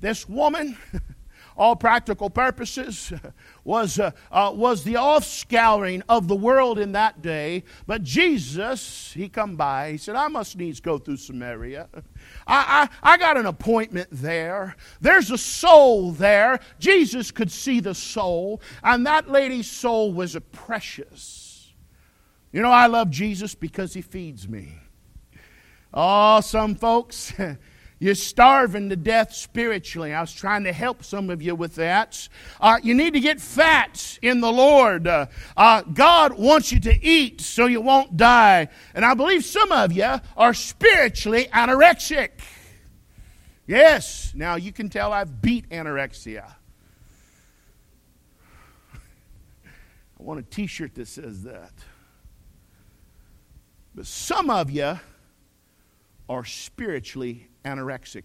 This 0.00 0.28
woman 0.28 0.76
all 1.56 1.76
practical 1.76 2.30
purposes, 2.30 3.12
was, 3.64 3.98
uh, 3.98 4.10
uh, 4.30 4.52
was 4.54 4.84
the 4.84 4.94
offscouring 4.94 6.02
of 6.08 6.28
the 6.28 6.34
world 6.34 6.78
in 6.78 6.92
that 6.92 7.22
day. 7.22 7.64
But 7.86 8.02
Jesus, 8.02 9.12
he 9.12 9.28
come 9.28 9.56
by, 9.56 9.92
he 9.92 9.98
said, 9.98 10.16
I 10.16 10.28
must 10.28 10.56
needs 10.56 10.80
go 10.80 10.98
through 10.98 11.18
Samaria. 11.18 11.88
I, 12.46 12.88
I, 13.02 13.12
I 13.14 13.16
got 13.16 13.36
an 13.36 13.46
appointment 13.46 14.08
there. 14.10 14.76
There's 15.00 15.30
a 15.30 15.38
soul 15.38 16.12
there. 16.12 16.60
Jesus 16.78 17.30
could 17.30 17.50
see 17.50 17.80
the 17.80 17.94
soul, 17.94 18.60
and 18.82 19.06
that 19.06 19.30
lady's 19.30 19.70
soul 19.70 20.12
was 20.12 20.36
precious. 20.52 21.72
You 22.52 22.62
know, 22.62 22.70
I 22.70 22.86
love 22.86 23.10
Jesus 23.10 23.54
because 23.54 23.94
he 23.94 24.00
feeds 24.00 24.48
me. 24.48 24.74
Oh, 25.92 26.40
some 26.40 26.74
folks, 26.74 27.32
you're 27.98 28.14
starving 28.14 28.88
to 28.90 28.96
death 28.96 29.32
spiritually. 29.34 30.12
I 30.12 30.20
was 30.20 30.32
trying 30.32 30.64
to 30.64 30.72
help 30.72 31.04
some 31.04 31.30
of 31.30 31.40
you 31.40 31.54
with 31.54 31.76
that. 31.76 32.28
Uh, 32.60 32.78
you 32.82 32.94
need 32.94 33.14
to 33.14 33.20
get 33.20 33.40
fat 33.40 34.18
in 34.20 34.40
the 34.40 34.50
Lord. 34.50 35.06
Uh, 35.06 35.26
uh, 35.56 35.82
God 35.82 36.34
wants 36.34 36.72
you 36.72 36.80
to 36.80 37.04
eat 37.04 37.40
so 37.40 37.66
you 37.66 37.80
won't 37.80 38.16
die. 38.16 38.68
And 38.94 39.04
I 39.04 39.14
believe 39.14 39.44
some 39.44 39.72
of 39.72 39.92
you 39.92 40.16
are 40.36 40.54
spiritually 40.54 41.48
anorexic. 41.52 42.30
Yes, 43.66 44.32
now 44.34 44.56
you 44.56 44.72
can 44.72 44.88
tell 44.88 45.12
I've 45.12 45.40
beat 45.40 45.68
anorexia. 45.70 46.54
I 49.64 50.22
want 50.22 50.40
a 50.40 50.42
t 50.42 50.66
shirt 50.66 50.94
that 50.96 51.08
says 51.08 51.44
that. 51.44 51.72
But 53.94 54.06
some 54.06 54.50
of 54.50 54.70
you, 54.70 54.98
are 56.28 56.44
spiritually 56.44 57.48
anorexic. 57.64 58.22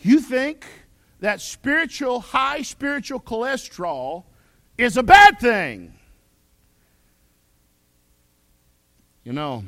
You 0.00 0.20
think 0.20 0.66
that 1.20 1.40
spiritual, 1.40 2.20
high 2.20 2.62
spiritual 2.62 3.20
cholesterol 3.20 4.24
is 4.76 4.96
a 4.96 5.02
bad 5.02 5.38
thing. 5.38 5.94
You 9.24 9.32
know, 9.32 9.64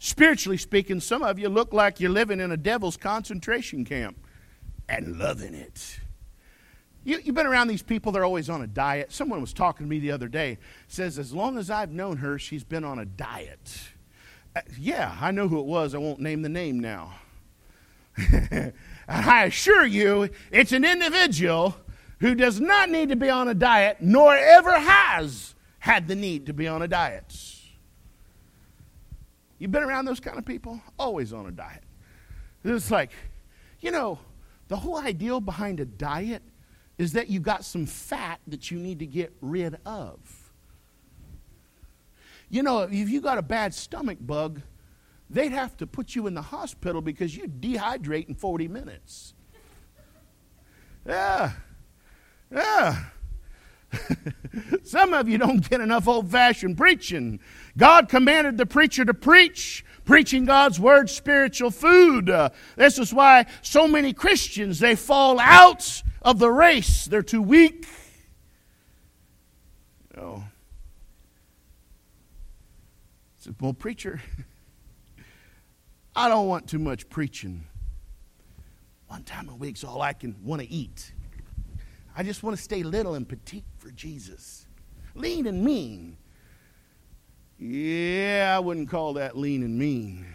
spiritually 0.00 0.56
speaking, 0.56 0.98
some 0.98 1.22
of 1.22 1.38
you 1.38 1.48
look 1.48 1.72
like 1.72 2.00
you're 2.00 2.10
living 2.10 2.40
in 2.40 2.50
a 2.50 2.56
devil's 2.56 2.96
concentration 2.96 3.84
camp 3.84 4.18
and 4.88 5.18
loving 5.18 5.54
it. 5.54 6.00
You, 7.04 7.20
have 7.20 7.34
been 7.34 7.46
around 7.46 7.68
these 7.68 7.82
people, 7.82 8.10
they're 8.10 8.24
always 8.24 8.50
on 8.50 8.60
a 8.62 8.66
diet. 8.66 9.12
Someone 9.12 9.40
was 9.40 9.52
talking 9.52 9.86
to 9.86 9.90
me 9.90 10.00
the 10.00 10.10
other 10.10 10.28
day, 10.28 10.58
says, 10.88 11.18
as 11.18 11.32
long 11.32 11.56
as 11.56 11.70
I've 11.70 11.92
known 11.92 12.18
her, 12.18 12.38
she's 12.38 12.64
been 12.64 12.84
on 12.84 12.98
a 12.98 13.06
diet. 13.06 13.92
Uh, 14.54 14.60
yeah, 14.78 15.16
I 15.20 15.30
know 15.30 15.48
who 15.48 15.60
it 15.60 15.66
was. 15.66 15.94
I 15.94 15.98
won't 15.98 16.20
name 16.20 16.42
the 16.42 16.48
name 16.48 16.80
now. 16.80 17.14
I 19.08 19.44
assure 19.44 19.86
you, 19.86 20.28
it's 20.50 20.72
an 20.72 20.84
individual 20.84 21.76
who 22.18 22.34
does 22.34 22.60
not 22.60 22.90
need 22.90 23.08
to 23.10 23.16
be 23.16 23.30
on 23.30 23.48
a 23.48 23.54
diet, 23.54 23.98
nor 24.00 24.34
ever 24.34 24.78
has 24.78 25.54
had 25.78 26.08
the 26.08 26.14
need 26.14 26.46
to 26.46 26.52
be 26.52 26.68
on 26.68 26.82
a 26.82 26.88
diet. 26.88 27.34
You've 29.58 29.70
been 29.70 29.82
around 29.82 30.06
those 30.06 30.20
kind 30.20 30.38
of 30.38 30.44
people? 30.44 30.80
Always 30.98 31.32
on 31.32 31.46
a 31.46 31.50
diet. 31.50 31.82
It's 32.64 32.90
like, 32.90 33.12
you 33.80 33.90
know, 33.90 34.18
the 34.68 34.76
whole 34.76 34.98
ideal 34.98 35.40
behind 35.40 35.80
a 35.80 35.84
diet 35.84 36.42
is 36.98 37.12
that 37.12 37.28
you've 37.28 37.42
got 37.42 37.64
some 37.64 37.86
fat 37.86 38.40
that 38.46 38.70
you 38.70 38.78
need 38.78 38.98
to 38.98 39.06
get 39.06 39.32
rid 39.40 39.78
of. 39.86 40.18
You 42.50 42.64
know, 42.64 42.80
if 42.82 43.08
you 43.08 43.20
got 43.20 43.38
a 43.38 43.42
bad 43.42 43.72
stomach 43.72 44.18
bug, 44.20 44.60
they'd 45.30 45.52
have 45.52 45.76
to 45.78 45.86
put 45.86 46.16
you 46.16 46.26
in 46.26 46.34
the 46.34 46.42
hospital 46.42 47.00
because 47.00 47.36
you'd 47.36 47.60
dehydrate 47.60 48.28
in 48.28 48.34
40 48.34 48.68
minutes. 48.68 49.34
Yeah. 51.06 51.52
Yeah. 52.52 53.04
Some 54.84 55.14
of 55.14 55.28
you 55.28 55.38
don't 55.38 55.68
get 55.68 55.80
enough 55.80 56.08
old 56.08 56.30
fashioned 56.30 56.76
preaching. 56.76 57.40
God 57.76 58.08
commanded 58.08 58.58
the 58.58 58.66
preacher 58.66 59.04
to 59.04 59.14
preach, 59.14 59.84
preaching 60.04 60.44
God's 60.44 60.78
word, 60.78 61.08
spiritual 61.08 61.70
food. 61.70 62.30
Uh, 62.30 62.50
this 62.76 62.98
is 62.98 63.14
why 63.14 63.46
so 63.62 63.86
many 63.88 64.12
Christians 64.12 64.80
they 64.80 64.96
fall 64.96 65.38
out 65.38 66.02
of 66.22 66.38
the 66.38 66.50
race. 66.50 67.06
They're 67.06 67.22
too 67.22 67.42
weak. 67.42 67.86
You 70.14 70.20
know, 70.20 70.44
said, 73.40 73.56
Well, 73.60 73.72
preacher, 73.72 74.20
I 76.16 76.28
don't 76.28 76.46
want 76.46 76.68
too 76.68 76.78
much 76.78 77.08
preaching. 77.08 77.64
One 79.08 79.24
time 79.24 79.48
a 79.48 79.54
week's 79.54 79.82
all 79.82 80.02
I 80.02 80.12
can 80.12 80.36
want 80.44 80.62
to 80.62 80.70
eat. 80.70 81.12
I 82.16 82.22
just 82.22 82.42
want 82.42 82.56
to 82.56 82.62
stay 82.62 82.82
little 82.82 83.14
and 83.14 83.28
petite 83.28 83.64
for 83.78 83.90
Jesus. 83.90 84.66
Lean 85.14 85.46
and 85.46 85.64
mean. 85.64 86.16
Yeah, 87.58 88.54
I 88.56 88.60
wouldn't 88.60 88.88
call 88.88 89.14
that 89.14 89.36
lean 89.36 89.62
and 89.62 89.78
mean. 89.78 90.26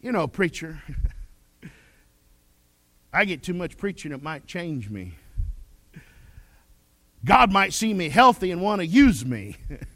You 0.00 0.12
know, 0.12 0.26
preacher, 0.26 0.82
I 3.12 3.24
get 3.24 3.42
too 3.42 3.54
much 3.54 3.76
preaching, 3.76 4.12
it 4.12 4.22
might 4.22 4.46
change 4.46 4.90
me. 4.90 5.14
God 7.24 7.52
might 7.52 7.72
see 7.72 7.94
me 7.94 8.08
healthy 8.08 8.50
and 8.50 8.60
want 8.60 8.80
to 8.80 8.86
use 8.86 9.24
me. 9.24 9.56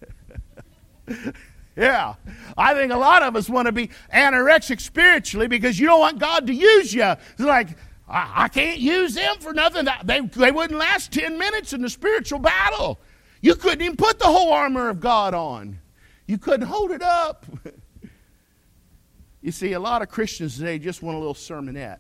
yeah. 1.76 2.14
I 2.56 2.74
think 2.74 2.92
a 2.92 2.96
lot 2.96 3.22
of 3.22 3.36
us 3.36 3.48
want 3.48 3.66
to 3.66 3.72
be 3.72 3.90
anorexic 4.12 4.80
spiritually 4.80 5.48
because 5.48 5.78
you 5.78 5.86
don't 5.86 6.00
want 6.00 6.18
God 6.18 6.46
to 6.46 6.54
use 6.54 6.92
you. 6.94 7.04
It's 7.04 7.40
like, 7.40 7.70
I, 8.08 8.44
I 8.44 8.48
can't 8.48 8.78
use 8.78 9.14
them 9.14 9.36
for 9.40 9.52
nothing. 9.52 9.86
They, 10.04 10.20
they 10.20 10.50
wouldn't 10.50 10.78
last 10.78 11.12
10 11.12 11.38
minutes 11.38 11.72
in 11.72 11.82
the 11.82 11.90
spiritual 11.90 12.38
battle. 12.38 13.00
You 13.40 13.54
couldn't 13.54 13.82
even 13.82 13.96
put 13.96 14.18
the 14.18 14.26
whole 14.26 14.52
armor 14.52 14.88
of 14.88 15.00
God 15.00 15.34
on, 15.34 15.78
you 16.26 16.38
couldn't 16.38 16.66
hold 16.66 16.90
it 16.90 17.02
up. 17.02 17.46
you 19.42 19.52
see, 19.52 19.72
a 19.72 19.80
lot 19.80 20.02
of 20.02 20.08
Christians 20.08 20.58
today 20.58 20.78
just 20.78 21.02
want 21.02 21.16
a 21.16 21.18
little 21.18 21.34
sermonette. 21.34 21.98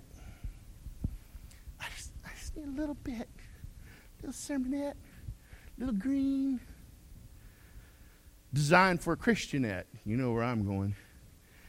I 1.80 1.86
just, 1.96 2.12
I 2.24 2.30
just 2.38 2.56
need 2.56 2.66
a 2.66 2.80
little 2.80 2.96
bit, 2.96 3.28
a 4.22 4.26
little 4.26 4.32
sermonette, 4.32 4.94
a 4.94 5.78
little 5.78 5.94
green 5.94 6.60
designed 8.58 9.00
for 9.00 9.12
a 9.12 9.16
Christianette. 9.16 9.86
You 10.04 10.16
know 10.16 10.32
where 10.32 10.42
I'm 10.42 10.66
going. 10.66 10.96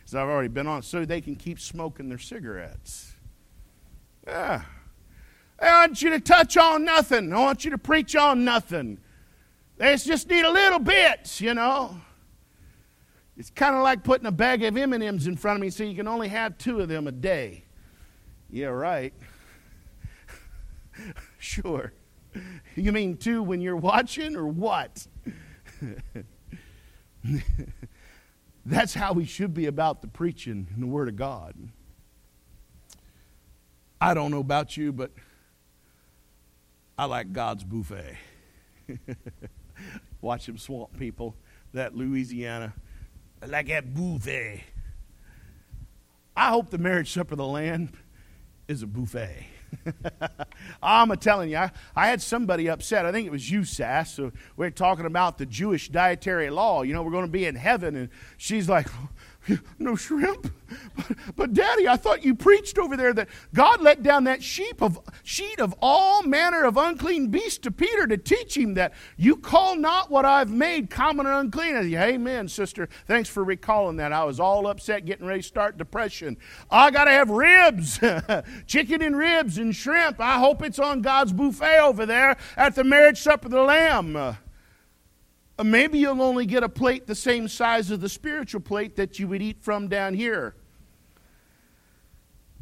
As 0.06 0.16
I've 0.16 0.28
already 0.28 0.48
been 0.48 0.66
on, 0.66 0.82
so 0.82 1.06
they 1.06 1.22
can 1.22 1.36
keep 1.36 1.60
smoking 1.60 2.10
their 2.10 2.18
cigarettes. 2.18 3.14
Yeah. 4.26 4.64
I 5.62 5.82
want 5.82 6.02
you 6.02 6.10
to 6.10 6.20
touch 6.20 6.58
on 6.58 6.84
nothing. 6.84 7.32
I 7.32 7.40
want 7.40 7.64
you 7.64 7.72
to 7.72 7.78
preach 7.78 8.16
on 8.16 8.44
nothing. 8.44 8.98
They 9.78 9.96
just 9.98 10.28
need 10.28 10.46
a 10.46 10.52
little 10.52 10.80
bit, 10.80 11.40
you 11.40 11.54
know. 11.54 11.96
It's 13.38 13.52
kind 13.52 13.76
of 13.76 13.84
like 13.84 14.04
putting 14.04 14.26
a 14.26 14.32
bag 14.32 14.64
of 14.64 14.76
M&Ms 14.76 15.28
in 15.28 15.38
front 15.38 15.58
of 15.58 15.62
me 15.62 15.70
so 15.70 15.84
you 15.84 15.96
can 15.96 16.08
only 16.08 16.28
have 16.28 16.58
two 16.58 16.82
of 16.82 16.90
them 16.90 17.08
a 17.08 17.12
day. 17.12 17.64
Yeah, 18.50 18.68
right. 18.68 19.14
sure. 21.38 21.94
You 22.76 22.92
mean 22.92 23.16
two 23.16 23.44
when 23.44 23.62
you're 23.62 23.78
watching 23.78 24.36
or 24.36 24.48
what? 24.48 25.06
That's 28.66 28.94
how 28.94 29.14
we 29.14 29.26
should 29.26 29.54
be 29.54 29.66
about 29.66 30.02
the 30.02 30.08
preaching 30.08 30.68
and 30.74 30.84
the 30.84 30.88
Word 30.88 31.08
of 31.08 31.16
God. 31.16 31.56
I 34.02 34.14
don't 34.14 34.32
know 34.32 34.40
about 34.40 34.78
you, 34.78 34.94
but 34.94 35.12
I 36.98 37.06
like 37.06 37.34
God's 37.34 37.64
buffet. 37.64 38.18
Watch 40.22 40.46
them 40.46 40.58
swamp 40.58 40.98
people, 40.98 41.36
that 41.74 41.96
Louisiana. 41.96 42.74
I 43.42 43.46
like 43.46 43.68
that 43.68 43.94
buffet. 43.94 44.64
I 46.36 46.50
hope 46.50 46.70
the 46.70 46.78
marriage 46.78 47.12
supper 47.12 47.34
of 47.34 47.38
the 47.38 47.46
Lamb 47.46 47.90
is 48.68 48.84
a 48.84 48.88
buffet. 48.88 49.46
I'm 50.84 51.16
telling 51.18 51.50
you, 51.50 51.58
I, 51.58 51.72
I, 51.96 52.08
had 52.08 52.22
somebody 52.22 52.70
upset. 52.70 53.06
I 53.06 53.12
think 53.12 53.28
it 53.28 53.32
was 53.32 53.50
you, 53.50 53.64
Sass. 53.64 54.14
So 54.14 54.32
we're 54.58 54.70
talking 54.70 55.06
about 55.06 55.38
the 55.38 55.46
Jewish 55.46 55.90
dietary 55.90 56.50
law. 56.50 56.82
You 56.82 56.94
know, 56.94 57.04
we're 57.04 57.12
going 57.12 57.26
to 57.26 57.32
be 57.32 57.46
in 57.46 57.56
heaven. 57.56 57.96
And 57.96 58.10
she's 58.38 58.70
like, 58.70 58.88
no 59.80 59.96
shrimp. 59.96 60.54
But, 60.96 61.18
but, 61.36 61.54
Daddy, 61.54 61.88
I 61.88 61.98
thought 61.98 62.24
you 62.24 62.36
preached 62.36 62.78
over 62.78 62.96
there 62.96 63.14
that 63.14 63.30
God 63.54 63.82
let 63.82 64.04
down 64.04 64.26
that 64.26 64.44
sheep 64.44 64.82
of, 64.82 65.00
sheet 65.24 65.60
of 65.60 65.74
all 65.82 66.22
manner 66.24 66.64
of 66.64 66.78
unclean 66.78 67.30
beasts 67.30 67.58
to 67.60 67.72
Peter 67.72 68.06
to 68.06 68.18
teach 68.18 68.56
him 68.56 68.76
that 68.76 68.94
you 69.18 69.36
call 69.36 69.76
not 69.76 70.12
what 70.12 70.26
I've 70.26 70.52
made 70.52 70.90
common 70.90 71.26
or 71.26 71.34
unclean. 71.34 71.76
I 71.76 71.82
said, 71.84 72.10
Amen, 72.10 72.48
sister. 72.48 72.88
Thanks 73.08 73.30
for 73.30 73.44
recalling 73.44 73.98
that. 73.98 74.14
I 74.14 74.24
was 74.26 74.40
all 74.40 74.68
upset 74.68 75.06
getting 75.06 75.26
ready 75.26 75.42
to 75.42 75.48
start 75.48 75.78
depression. 75.78 76.38
I 76.70 76.92
got 76.92 77.06
to 77.06 77.12
have 77.12 77.30
ribs, 77.30 78.00
chicken 78.68 79.02
and 79.02 79.18
ribs 79.18 79.58
and 79.58 79.76
shrimp. 79.76 80.20
I 80.20 80.38
hope 80.38 80.62
it's 80.62 80.80
on 80.80 81.02
God's 81.02 81.34
buffet 81.34 81.80
over 81.80 82.06
there 82.06 82.38
at 82.56 82.76
the 82.76 82.84
marriage 82.84 83.20
supper 83.20 83.48
of 83.48 83.52
the 83.52 83.64
Lamb. 83.64 84.38
Uh, 85.60 85.64
maybe 85.66 86.00
you'll 86.00 86.22
only 86.22 86.46
get 86.46 86.64
a 86.64 86.70
plate 86.70 87.06
the 87.06 87.14
same 87.14 87.50
size 87.50 87.92
as 87.92 88.00
the 88.00 88.08
spiritual 88.08 88.62
plate 88.62 88.96
that 88.96 89.20
you 89.20 89.28
would 89.28 89.42
eat 89.42 89.62
from 89.62 89.90
down 89.90 90.14
here. 90.14 90.56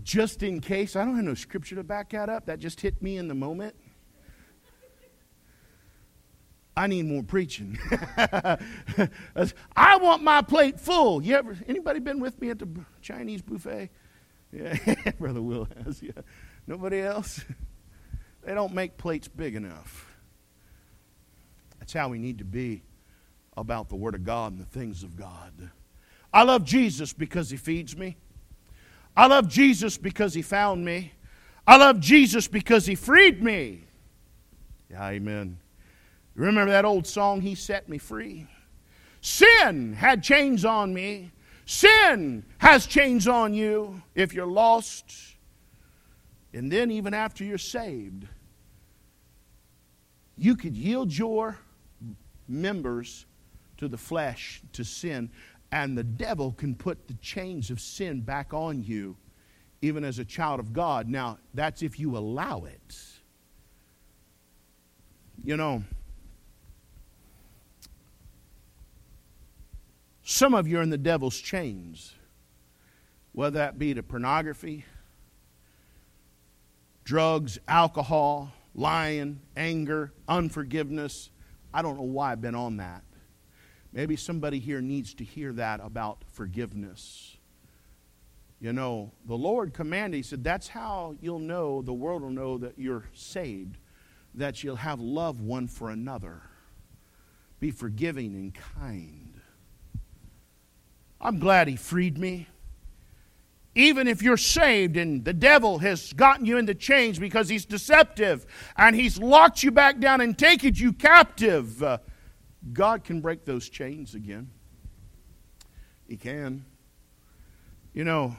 just 0.02 0.42
in 0.42 0.60
case, 0.62 0.96
I 0.96 1.06
don't 1.06 1.16
have 1.16 1.26
no 1.26 1.36
scripture 1.36 1.76
to 1.76 1.84
back 1.84 2.12
that 2.12 2.28
up. 2.28 2.48
That 2.48 2.60
just 2.60 2.82
hit 2.82 3.02
me 3.02 3.18
in 3.18 3.28
the 3.28 3.36
moment. 3.36 3.76
I 6.76 6.88
need 6.88 7.06
more 7.06 7.24
preaching. 7.24 7.78
I 8.18 9.98
want 9.98 10.24
my 10.24 10.42
plate 10.42 10.80
full. 10.80 11.22
You 11.22 11.36
ever 11.36 11.58
anybody 11.68 12.00
been 12.00 12.20
with 12.20 12.40
me 12.40 12.50
at 12.52 12.60
the 12.60 12.68
Chinese 13.02 13.42
buffet? 13.42 13.90
Yeah, 14.52 14.78
Brother 15.20 15.42
Will 15.42 15.68
has. 15.84 16.02
Yeah. 16.02 16.12
Nobody 16.66 17.02
else? 17.02 17.44
They 18.44 18.54
don't 18.54 18.74
make 18.74 18.98
plates 18.98 19.28
big 19.28 19.56
enough. 19.56 20.08
That's 21.80 21.94
how 21.94 22.10
we 22.10 22.18
need 22.18 22.38
to 22.40 22.46
be 22.46 22.84
about 23.58 23.90
the 23.90 23.96
Word 23.96 24.16
of 24.16 24.24
God 24.24 24.54
and 24.54 24.62
the 24.62 24.66
things 24.66 25.04
of 25.04 25.18
God. 25.18 25.72
I 26.32 26.44
love 26.44 26.64
Jesus 26.64 27.12
because 27.12 27.50
He 27.50 27.58
feeds 27.58 27.98
me. 27.98 28.16
I 29.16 29.26
love 29.26 29.50
Jesus 29.50 29.98
because 29.98 30.36
He 30.36 30.44
found 30.44 30.86
me. 30.86 31.12
I 31.66 31.76
love 31.76 32.00
Jesus 32.00 32.48
because 32.48 32.86
He 32.86 32.96
freed 32.96 33.44
me. 33.44 33.84
Yeah, 34.92 35.10
amen. 35.10 35.58
Remember 36.36 36.72
that 36.72 36.86
old 36.86 37.08
song, 37.08 37.42
He 37.42 37.56
Set 37.56 37.90
Me 37.90 37.98
Free? 37.98 38.48
Sin 39.22 39.94
had 39.94 40.24
chains 40.24 40.64
on 40.64 40.94
me. 40.94 41.32
Sin 41.66 42.46
has 42.60 42.86
chains 42.86 43.28
on 43.28 43.54
you 43.54 44.02
if 44.16 44.34
you're 44.34 44.46
lost. 44.46 45.12
And 46.54 46.72
then, 46.72 46.92
even 46.92 47.14
after 47.14 47.44
you're 47.44 47.58
saved, 47.58 48.26
you 50.38 50.56
could 50.56 50.78
yield 50.78 51.16
your 51.16 51.58
members 52.48 53.26
to 53.78 53.88
the 53.88 53.98
flesh, 53.98 54.62
to 54.74 54.84
sin, 54.84 55.30
and 55.72 55.98
the 55.98 56.04
devil 56.04 56.54
can 56.54 56.76
put 56.76 57.08
the 57.08 57.14
chains 57.16 57.70
of 57.70 57.80
sin 57.80 58.22
back 58.22 58.54
on 58.54 58.84
you, 58.84 59.18
even 59.82 60.04
as 60.04 60.20
a 60.20 60.26
child 60.26 60.60
of 60.60 60.74
God. 60.74 61.08
Now, 61.08 61.40
that's 61.54 61.82
if 61.82 62.00
you 62.00 62.18
allow 62.18 62.66
it. 62.66 62.96
You 65.44 65.56
know, 65.56 65.84
Some 70.30 70.54
of 70.54 70.68
you 70.68 70.80
are 70.80 70.82
in 70.82 70.90
the 70.90 70.98
devil's 70.98 71.40
chains, 71.40 72.14
whether 73.32 73.60
that 73.60 73.80
be 73.80 73.94
to 73.94 74.04
pornography, 74.04 74.84
drugs, 77.06 77.58
alcohol, 77.66 78.52
lying, 78.76 79.40
anger, 79.56 80.12
unforgiveness. 80.28 81.30
I 81.74 81.82
don't 81.82 81.96
know 81.96 82.04
why 82.04 82.34
I've 82.34 82.42
been 82.42 82.56
on 82.56 82.76
that. 82.76 83.04
Maybe 83.98 84.16
somebody 84.16 84.60
here 84.60 84.80
needs 84.80 85.16
to 85.16 85.24
hear 85.24 85.52
that 85.54 85.80
about 85.84 86.24
forgiveness. 86.32 87.36
You 88.60 88.72
know, 88.72 89.12
the 89.26 89.36
Lord 89.36 89.74
commanded, 89.74 90.18
He 90.18 90.22
said, 90.22 90.44
that's 90.44 90.68
how 90.68 91.16
you'll 91.20 91.40
know, 91.40 91.82
the 91.82 91.96
world 91.96 92.22
will 92.22 92.30
know 92.30 92.60
that 92.60 92.78
you're 92.78 93.06
saved, 93.16 93.80
that 94.36 94.64
you'll 94.64 94.76
have 94.76 95.00
love 95.00 95.42
one 95.42 95.68
for 95.68 95.90
another, 95.90 96.44
be 97.60 97.72
forgiving 97.72 98.36
and 98.36 98.54
kind. 98.54 99.42
I'm 101.20 101.40
glad 101.40 101.68
He 101.68 101.76
freed 101.76 102.20
me. 102.20 102.46
Even 103.74 104.08
if 104.08 104.22
you're 104.22 104.38
saved 104.38 104.96
and 104.96 105.26
the 105.26 105.34
devil 105.34 105.80
has 105.80 106.14
gotten 106.14 106.46
you 106.46 106.58
into 106.58 106.76
chains 106.76 107.18
because 107.18 107.50
he's 107.50 107.66
deceptive 107.66 108.46
and 108.76 108.96
he's 108.96 109.18
locked 109.18 109.64
you 109.64 109.72
back 109.72 110.00
down 110.00 110.22
and 110.22 110.38
taken 110.38 110.76
you 110.76 110.94
captive, 110.94 111.82
uh, 111.82 111.98
God 112.74 113.04
can 113.04 113.22
break 113.22 113.46
those 113.46 113.70
chains 113.70 114.16
again. 114.16 114.50
He 116.08 116.18
can. 116.18 116.66
You 117.94 118.04
know, 118.04 118.36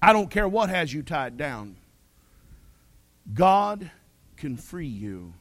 I 0.00 0.12
don't 0.12 0.30
care 0.30 0.48
what 0.48 0.70
has 0.70 0.92
you 0.92 1.02
tied 1.02 1.36
down, 1.36 1.76
God 3.32 3.90
can 4.36 4.56
free 4.56 4.86
you. 4.86 5.34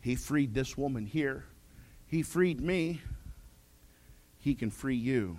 He 0.00 0.14
freed 0.14 0.54
this 0.54 0.76
woman 0.76 1.06
here, 1.06 1.44
He 2.06 2.22
freed 2.22 2.60
me. 2.60 3.00
He 4.40 4.54
can 4.54 4.70
free 4.70 4.96
you. 4.96 5.38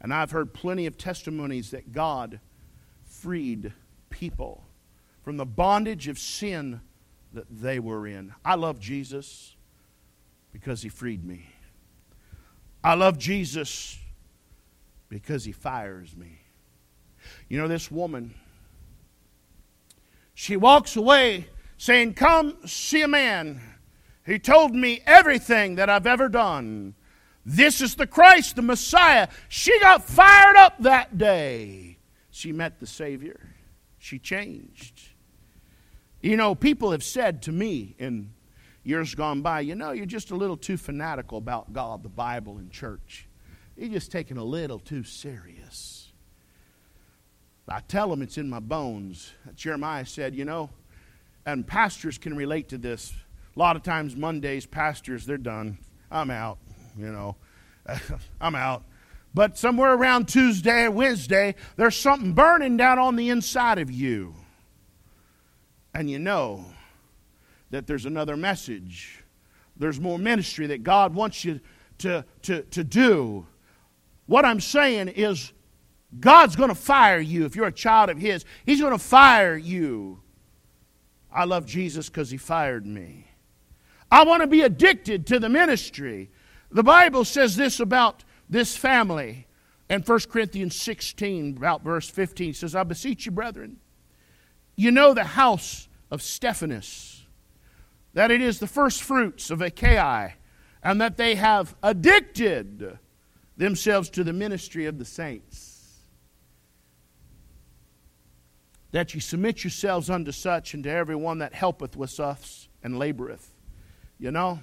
And 0.00 0.12
I've 0.12 0.30
heard 0.30 0.54
plenty 0.54 0.86
of 0.86 0.96
testimonies 0.96 1.70
that 1.70 1.92
God 1.92 2.40
freed 3.04 3.72
people 4.10 4.64
from 5.22 5.36
the 5.36 5.44
bondage 5.44 6.08
of 6.08 6.18
sin 6.18 6.80
that 7.32 7.46
they 7.50 7.78
were 7.78 8.06
in. 8.06 8.34
I 8.44 8.54
love 8.54 8.78
Jesus 8.78 9.54
because 10.52 10.82
he 10.82 10.88
freed 10.88 11.24
me. 11.24 11.46
I 12.84 12.94
love 12.94 13.18
Jesus 13.18 13.98
because 15.08 15.44
he 15.44 15.52
fires 15.52 16.16
me. 16.16 16.40
You 17.48 17.58
know, 17.58 17.68
this 17.68 17.90
woman, 17.90 18.34
she 20.34 20.56
walks 20.56 20.96
away 20.96 21.48
saying, 21.76 22.14
Come 22.14 22.56
see 22.66 23.02
a 23.02 23.08
man. 23.08 23.60
He 24.24 24.38
told 24.38 24.74
me 24.74 25.02
everything 25.06 25.76
that 25.76 25.90
I've 25.90 26.06
ever 26.06 26.28
done. 26.28 26.94
This 27.44 27.80
is 27.80 27.96
the 27.96 28.06
Christ, 28.06 28.56
the 28.56 28.62
Messiah. 28.62 29.28
She 29.48 29.78
got 29.80 30.04
fired 30.04 30.56
up 30.56 30.78
that 30.80 31.18
day. 31.18 31.98
She 32.30 32.52
met 32.52 32.78
the 32.78 32.86
Savior. 32.86 33.54
She 33.98 34.18
changed. 34.18 35.11
You 36.22 36.36
know, 36.36 36.54
people 36.54 36.92
have 36.92 37.02
said 37.02 37.42
to 37.42 37.52
me 37.52 37.94
in 37.98 38.32
years 38.84 39.14
gone 39.14 39.42
by, 39.42 39.60
you 39.60 39.74
know, 39.74 39.92
you're 39.92 40.06
just 40.06 40.30
a 40.30 40.36
little 40.36 40.56
too 40.56 40.76
fanatical 40.76 41.38
about 41.38 41.72
God, 41.72 42.02
the 42.02 42.08
Bible, 42.08 42.58
and 42.58 42.70
church. 42.70 43.28
You're 43.76 43.90
just 43.90 44.10
taking 44.10 44.36
a 44.36 44.44
little 44.44 44.78
too 44.78 45.02
serious. 45.04 46.12
I 47.68 47.80
tell 47.80 48.08
them 48.08 48.22
it's 48.22 48.38
in 48.38 48.48
my 48.48 48.60
bones. 48.60 49.32
Jeremiah 49.54 50.06
said, 50.06 50.34
you 50.34 50.44
know, 50.44 50.70
and 51.44 51.66
pastors 51.66 52.18
can 52.18 52.36
relate 52.36 52.68
to 52.70 52.78
this. 52.78 53.12
A 53.54 53.58
lot 53.58 53.76
of 53.76 53.82
times, 53.82 54.16
Mondays, 54.16 54.66
pastors, 54.66 55.26
they're 55.26 55.38
done. 55.38 55.78
I'm 56.10 56.30
out 56.30 56.58
you 56.98 57.10
know, 57.10 57.36
I'm 58.40 58.54
out. 58.54 58.84
But 59.34 59.56
somewhere 59.56 59.94
around 59.94 60.28
Tuesday 60.28 60.88
Wednesday, 60.88 61.54
there's 61.76 61.96
something 61.96 62.34
burning 62.34 62.76
down 62.76 62.98
on 62.98 63.16
the 63.16 63.30
inside 63.30 63.78
of 63.78 63.90
you. 63.90 64.34
And 65.94 66.08
you 66.08 66.18
know 66.18 66.64
that 67.70 67.86
there's 67.86 68.06
another 68.06 68.36
message. 68.36 69.22
There's 69.76 70.00
more 70.00 70.18
ministry 70.18 70.66
that 70.68 70.82
God 70.82 71.14
wants 71.14 71.44
you 71.44 71.60
to, 71.98 72.24
to, 72.42 72.62
to 72.62 72.84
do. 72.84 73.46
What 74.26 74.44
I'm 74.44 74.60
saying 74.60 75.08
is, 75.08 75.52
God's 76.20 76.56
going 76.56 76.68
to 76.68 76.74
fire 76.74 77.20
you 77.20 77.46
if 77.46 77.56
you're 77.56 77.66
a 77.66 77.72
child 77.72 78.10
of 78.10 78.18
His. 78.18 78.44
He's 78.66 78.80
going 78.80 78.92
to 78.92 78.98
fire 78.98 79.56
you. 79.56 80.20
I 81.32 81.44
love 81.44 81.64
Jesus 81.64 82.08
because 82.08 82.30
He 82.30 82.36
fired 82.36 82.86
me. 82.86 83.28
I 84.10 84.24
want 84.24 84.42
to 84.42 84.46
be 84.46 84.60
addicted 84.60 85.26
to 85.28 85.38
the 85.38 85.48
ministry. 85.48 86.30
The 86.70 86.82
Bible 86.82 87.24
says 87.24 87.56
this 87.56 87.80
about 87.80 88.24
this 88.48 88.76
family 88.76 89.46
in 89.88 90.02
1 90.02 90.20
Corinthians 90.30 90.76
16, 90.76 91.56
about 91.56 91.82
verse 91.82 92.08
15. 92.08 92.50
It 92.50 92.56
says, 92.56 92.74
I 92.74 92.82
beseech 92.82 93.24
you, 93.24 93.32
brethren, 93.32 93.78
you 94.76 94.90
know 94.90 95.14
the 95.14 95.24
house 95.24 95.88
of 96.10 96.22
Stephanas, 96.22 97.24
that 98.14 98.30
it 98.30 98.40
is 98.40 98.58
the 98.58 98.66
first 98.66 99.02
fruits 99.02 99.50
of 99.50 99.60
Achaia, 99.60 100.34
and 100.82 101.00
that 101.00 101.16
they 101.16 101.34
have 101.34 101.74
addicted 101.82 102.98
themselves 103.56 104.10
to 104.10 104.24
the 104.24 104.32
ministry 104.32 104.86
of 104.86 104.98
the 104.98 105.04
saints. 105.04 106.00
That 108.90 109.14
ye 109.14 109.20
submit 109.20 109.64
yourselves 109.64 110.10
unto 110.10 110.32
such, 110.32 110.74
and 110.74 110.84
to 110.84 110.90
every 110.90 111.16
one 111.16 111.38
that 111.38 111.54
helpeth 111.54 111.96
with 111.96 112.20
us 112.20 112.68
and 112.82 112.94
laboreth. 112.94 113.46
You 114.18 114.30
know? 114.30 114.60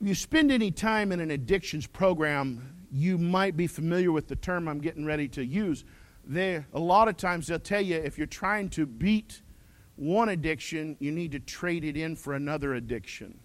If 0.00 0.08
you 0.08 0.14
spend 0.14 0.52
any 0.52 0.70
time 0.70 1.12
in 1.12 1.20
an 1.20 1.30
addictions 1.30 1.86
program, 1.86 2.76
you 2.92 3.16
might 3.16 3.56
be 3.56 3.66
familiar 3.66 4.12
with 4.12 4.28
the 4.28 4.36
term 4.36 4.68
I'm 4.68 4.80
getting 4.80 5.06
ready 5.06 5.28
to 5.28 5.44
use. 5.44 5.84
They, 6.26 6.64
a 6.72 6.78
lot 6.80 7.08
of 7.08 7.16
times 7.16 7.46
they'll 7.46 7.58
tell 7.58 7.80
you 7.80 7.96
if 7.96 8.16
you're 8.18 8.26
trying 8.26 8.70
to 8.70 8.86
beat 8.86 9.42
one 9.96 10.28
addiction, 10.28 10.96
you 10.98 11.12
need 11.12 11.32
to 11.32 11.40
trade 11.40 11.84
it 11.84 11.96
in 11.96 12.16
for 12.16 12.34
another 12.34 12.74
addiction. 12.74 13.38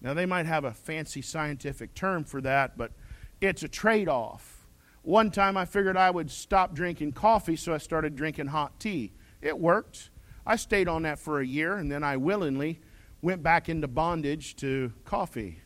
Now, 0.00 0.14
they 0.14 0.26
might 0.26 0.46
have 0.46 0.64
a 0.64 0.72
fancy 0.72 1.22
scientific 1.22 1.94
term 1.94 2.24
for 2.24 2.40
that, 2.42 2.76
but 2.76 2.92
it's 3.40 3.62
a 3.62 3.68
trade 3.68 4.08
off. 4.08 4.66
One 5.02 5.30
time 5.30 5.56
I 5.56 5.64
figured 5.64 5.96
I 5.96 6.10
would 6.10 6.30
stop 6.30 6.74
drinking 6.74 7.12
coffee, 7.12 7.56
so 7.56 7.74
I 7.74 7.78
started 7.78 8.14
drinking 8.14 8.48
hot 8.48 8.78
tea. 8.78 9.12
It 9.40 9.58
worked. 9.58 10.10
I 10.46 10.56
stayed 10.56 10.88
on 10.88 11.02
that 11.02 11.18
for 11.18 11.40
a 11.40 11.46
year, 11.46 11.76
and 11.76 11.90
then 11.90 12.04
I 12.04 12.16
willingly 12.16 12.80
went 13.22 13.42
back 13.42 13.68
into 13.68 13.88
bondage 13.88 14.54
to 14.56 14.92
coffee. 15.04 15.60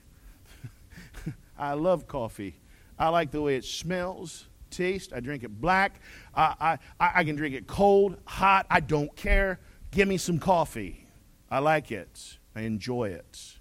I 1.58 1.74
love 1.74 2.06
coffee. 2.06 2.60
I 2.98 3.08
like 3.08 3.30
the 3.30 3.42
way 3.42 3.56
it 3.56 3.64
smells, 3.64 4.46
tastes. 4.72 5.12
I 5.12 5.20
drink 5.20 5.44
it 5.44 5.60
black. 5.60 6.00
I, 6.34 6.78
I, 6.98 7.10
I 7.20 7.24
can 7.24 7.36
drink 7.36 7.54
it 7.54 7.66
cold, 7.66 8.16
hot. 8.24 8.66
I 8.68 8.80
don't 8.80 9.14
care. 9.14 9.60
Give 9.92 10.08
me 10.08 10.16
some 10.16 10.38
coffee. 10.38 11.06
I 11.50 11.60
like 11.60 11.92
it. 11.92 12.38
I 12.56 12.62
enjoy 12.62 13.10
it. 13.10 13.58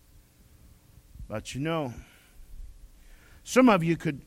But 1.27 1.53
you 1.53 1.61
know, 1.61 1.93
some 3.43 3.69
of 3.69 3.83
you 3.83 3.95
could 3.95 4.21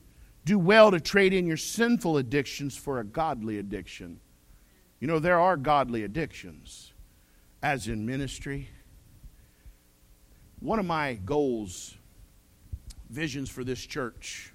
do 0.44 0.59
well 0.59 0.90
to 0.90 1.01
trade 1.01 1.33
in 1.33 1.47
your 1.47 1.57
sinful 1.57 2.18
addictions 2.18 2.77
for 2.77 3.01
a 3.01 3.05
godly 3.05 3.59
addiction. 3.59 4.20
You 5.01 5.09
know, 5.09 5.18
there 5.18 5.38
are 5.38 5.57
godly 5.57 6.05
addictions, 6.05 6.92
as 7.62 7.88
in 7.88 8.07
ministry. 8.07 8.68
One 10.61 10.79
of 10.79 10.87
my 10.87 11.14
goals, 11.14 11.94
visions 13.11 13.51
for 13.51 13.64
this 13.64 13.85
church, 13.85 14.54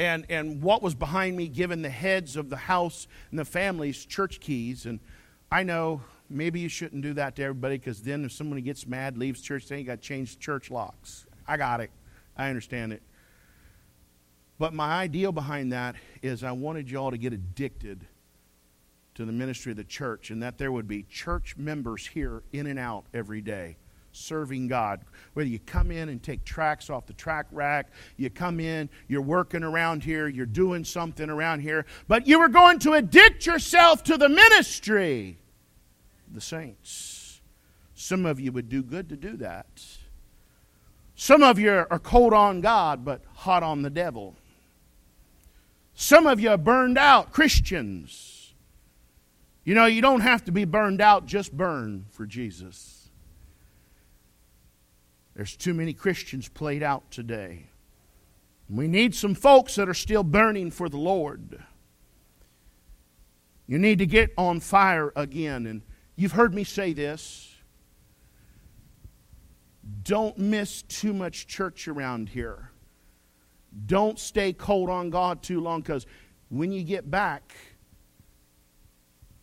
and, 0.00 0.24
and 0.30 0.62
what 0.62 0.82
was 0.82 0.94
behind 0.94 1.36
me 1.36 1.46
giving 1.46 1.82
the 1.82 1.90
heads 1.90 2.34
of 2.34 2.48
the 2.48 2.56
house 2.56 3.06
and 3.30 3.38
the 3.38 3.44
families 3.44 4.06
church 4.06 4.40
keys. 4.40 4.86
And 4.86 4.98
I 5.52 5.62
know 5.62 6.00
maybe 6.30 6.58
you 6.58 6.70
shouldn't 6.70 7.02
do 7.02 7.12
that 7.14 7.36
to 7.36 7.42
everybody 7.42 7.76
because 7.76 8.00
then 8.00 8.24
if 8.24 8.32
somebody 8.32 8.62
gets 8.62 8.86
mad, 8.86 9.18
leaves 9.18 9.42
church, 9.42 9.68
then 9.68 9.78
you 9.78 9.84
got 9.84 10.00
to 10.00 10.08
change 10.08 10.38
church 10.38 10.70
locks. 10.70 11.26
I 11.46 11.58
got 11.58 11.82
it. 11.82 11.90
I 12.34 12.48
understand 12.48 12.94
it. 12.94 13.02
But 14.58 14.72
my 14.72 15.02
ideal 15.02 15.32
behind 15.32 15.70
that 15.74 15.96
is 16.22 16.42
I 16.42 16.52
wanted 16.52 16.90
y'all 16.90 17.10
to 17.10 17.18
get 17.18 17.34
addicted 17.34 18.06
to 19.16 19.26
the 19.26 19.32
ministry 19.32 19.72
of 19.72 19.76
the 19.76 19.84
church 19.84 20.30
and 20.30 20.42
that 20.42 20.56
there 20.56 20.72
would 20.72 20.88
be 20.88 21.02
church 21.02 21.56
members 21.58 22.06
here 22.06 22.42
in 22.54 22.66
and 22.66 22.78
out 22.78 23.04
every 23.12 23.42
day 23.42 23.76
serving 24.12 24.68
God. 24.68 25.00
Whether 25.34 25.48
you 25.48 25.58
come 25.58 25.90
in 25.90 26.08
and 26.08 26.22
take 26.22 26.44
tracts 26.44 26.90
off 26.90 27.06
the 27.06 27.12
tract 27.12 27.52
rack, 27.52 27.90
you 28.16 28.30
come 28.30 28.60
in, 28.60 28.88
you're 29.08 29.22
working 29.22 29.62
around 29.62 30.02
here, 30.02 30.28
you're 30.28 30.46
doing 30.46 30.84
something 30.84 31.30
around 31.30 31.60
here, 31.60 31.86
but 32.08 32.26
you 32.26 32.38
were 32.38 32.48
going 32.48 32.78
to 32.80 32.94
addict 32.94 33.46
yourself 33.46 34.02
to 34.04 34.16
the 34.16 34.28
ministry. 34.28 35.38
The 36.32 36.40
saints. 36.40 37.40
Some 37.94 38.26
of 38.26 38.40
you 38.40 38.52
would 38.52 38.68
do 38.68 38.82
good 38.82 39.08
to 39.10 39.16
do 39.16 39.36
that. 39.38 39.84
Some 41.14 41.42
of 41.42 41.58
you 41.58 41.70
are 41.70 41.98
cold 41.98 42.32
on 42.32 42.60
God, 42.60 43.04
but 43.04 43.22
hot 43.34 43.62
on 43.62 43.82
the 43.82 43.90
devil. 43.90 44.36
Some 45.94 46.26
of 46.26 46.40
you 46.40 46.48
are 46.50 46.56
burned 46.56 46.96
out 46.96 47.30
Christians. 47.30 48.54
You 49.64 49.74
know, 49.74 49.84
you 49.84 50.00
don't 50.00 50.22
have 50.22 50.44
to 50.46 50.52
be 50.52 50.64
burned 50.64 51.02
out, 51.02 51.26
just 51.26 51.54
burn 51.54 52.06
for 52.10 52.24
Jesus. 52.24 52.99
There's 55.40 55.56
too 55.56 55.72
many 55.72 55.94
Christians 55.94 56.50
played 56.50 56.82
out 56.82 57.10
today. 57.10 57.64
We 58.68 58.86
need 58.86 59.14
some 59.14 59.34
folks 59.34 59.76
that 59.76 59.88
are 59.88 59.94
still 59.94 60.22
burning 60.22 60.70
for 60.70 60.90
the 60.90 60.98
Lord. 60.98 61.64
You 63.66 63.78
need 63.78 64.00
to 64.00 64.06
get 64.06 64.34
on 64.36 64.60
fire 64.60 65.14
again. 65.16 65.64
And 65.64 65.80
you've 66.14 66.32
heard 66.32 66.52
me 66.52 66.62
say 66.62 66.92
this. 66.92 67.56
Don't 70.02 70.36
miss 70.36 70.82
too 70.82 71.14
much 71.14 71.46
church 71.46 71.88
around 71.88 72.28
here. 72.28 72.70
Don't 73.86 74.18
stay 74.18 74.52
cold 74.52 74.90
on 74.90 75.08
God 75.08 75.42
too 75.42 75.62
long 75.62 75.80
because 75.80 76.04
when 76.50 76.70
you 76.70 76.84
get 76.84 77.10
back, 77.10 77.54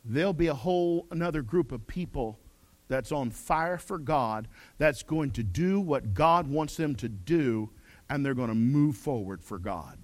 there'll 0.06 0.32
be 0.32 0.46
a 0.46 0.54
whole 0.54 1.08
another 1.10 1.42
group 1.42 1.72
of 1.72 1.88
people 1.88 2.38
that's 2.88 3.12
on 3.12 3.30
fire 3.30 3.78
for 3.78 3.98
God 3.98 4.48
that's 4.78 5.04
going 5.04 5.32
to 5.32 5.44
do 5.44 5.80
what 5.80 6.14
God 6.14 6.48
wants 6.48 6.78
them 6.78 6.96
to 6.96 7.10
do 7.10 7.70
and 8.10 8.26
they're 8.26 8.34
going 8.34 8.50
to 8.50 8.56
move 8.56 8.96
forward 8.96 9.44
for 9.44 9.60
God. 9.60 9.98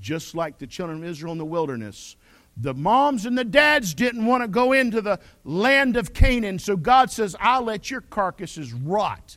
Just 0.00 0.34
like 0.34 0.58
the 0.58 0.66
children 0.66 1.02
of 1.02 1.08
Israel 1.08 1.32
in 1.32 1.38
the 1.38 1.44
wilderness. 1.44 2.16
The 2.56 2.74
moms 2.74 3.26
and 3.26 3.36
the 3.36 3.44
dads 3.44 3.94
didn't 3.94 4.26
want 4.26 4.42
to 4.42 4.48
go 4.48 4.72
into 4.72 5.00
the 5.00 5.18
land 5.44 5.96
of 5.96 6.12
Canaan, 6.12 6.58
so 6.58 6.76
God 6.76 7.10
says, 7.10 7.34
I'll 7.40 7.62
let 7.62 7.90
your 7.90 8.00
carcasses 8.00 8.72
rot 8.72 9.36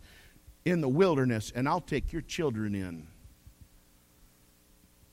in 0.66 0.82
the 0.82 0.90
wilderness, 0.90 1.52
and 1.56 1.68
I'll 1.68 1.82
take 1.82 2.12
your 2.12 2.22
children 2.22 2.76
in. 2.76 3.08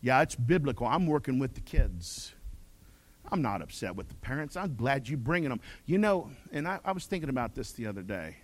Yeah, 0.03 0.21
it's 0.21 0.35
biblical. 0.35 0.87
I'm 0.87 1.07
working 1.07 1.39
with 1.39 1.55
the 1.55 1.63
kids. 1.63 2.34
I'm 3.31 3.43
not 3.43 3.63
upset 3.63 3.97
with 3.97 4.09
the 4.09 4.15
parents. 4.17 4.57
I'm 4.57 4.77
glad 4.77 5.09
you're 5.09 5.19
bringing 5.19 5.49
them. 5.49 5.61
You 5.87 5.99
know, 5.99 6.31
and 6.53 6.69
I, 6.69 6.79
I 6.85 6.93
was 6.93 7.07
thinking 7.07 7.31
about 7.31 7.55
this 7.55 7.73
the 7.73 7.87
other 7.87 8.03
day. 8.03 8.37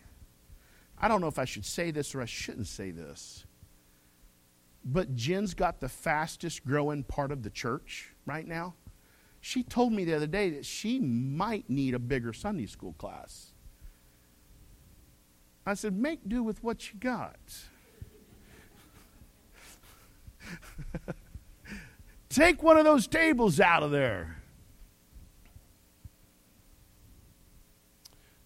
I 0.98 1.08
don't 1.08 1.20
know 1.20 1.28
if 1.28 1.38
I 1.38 1.44
should 1.44 1.64
say 1.64 1.90
this 1.90 2.14
or 2.14 2.22
I 2.22 2.26
shouldn't 2.26 2.66
say 2.66 2.90
this. 2.90 3.44
But 4.84 5.14
Jen's 5.14 5.54
got 5.54 5.80
the 5.80 5.88
fastest 5.88 6.64
growing 6.64 7.04
part 7.04 7.32
of 7.32 7.42
the 7.42 7.50
church 7.50 8.12
right 8.26 8.46
now. 8.46 8.74
She 9.40 9.62
told 9.62 9.92
me 9.92 10.04
the 10.04 10.14
other 10.14 10.26
day 10.26 10.50
that 10.50 10.66
she 10.66 10.98
might 11.00 11.68
need 11.68 11.94
a 11.94 11.98
bigger 11.98 12.32
Sunday 12.32 12.66
school 12.66 12.94
class. 12.94 13.52
I 15.66 15.74
said, 15.74 15.96
make 15.96 16.28
do 16.28 16.42
with 16.42 16.62
what 16.64 16.92
you 16.92 16.98
got. 16.98 17.38
Take 22.28 22.62
one 22.62 22.76
of 22.76 22.84
those 22.84 23.06
tables 23.06 23.60
out 23.60 23.82
of 23.82 23.90
there. 23.90 24.39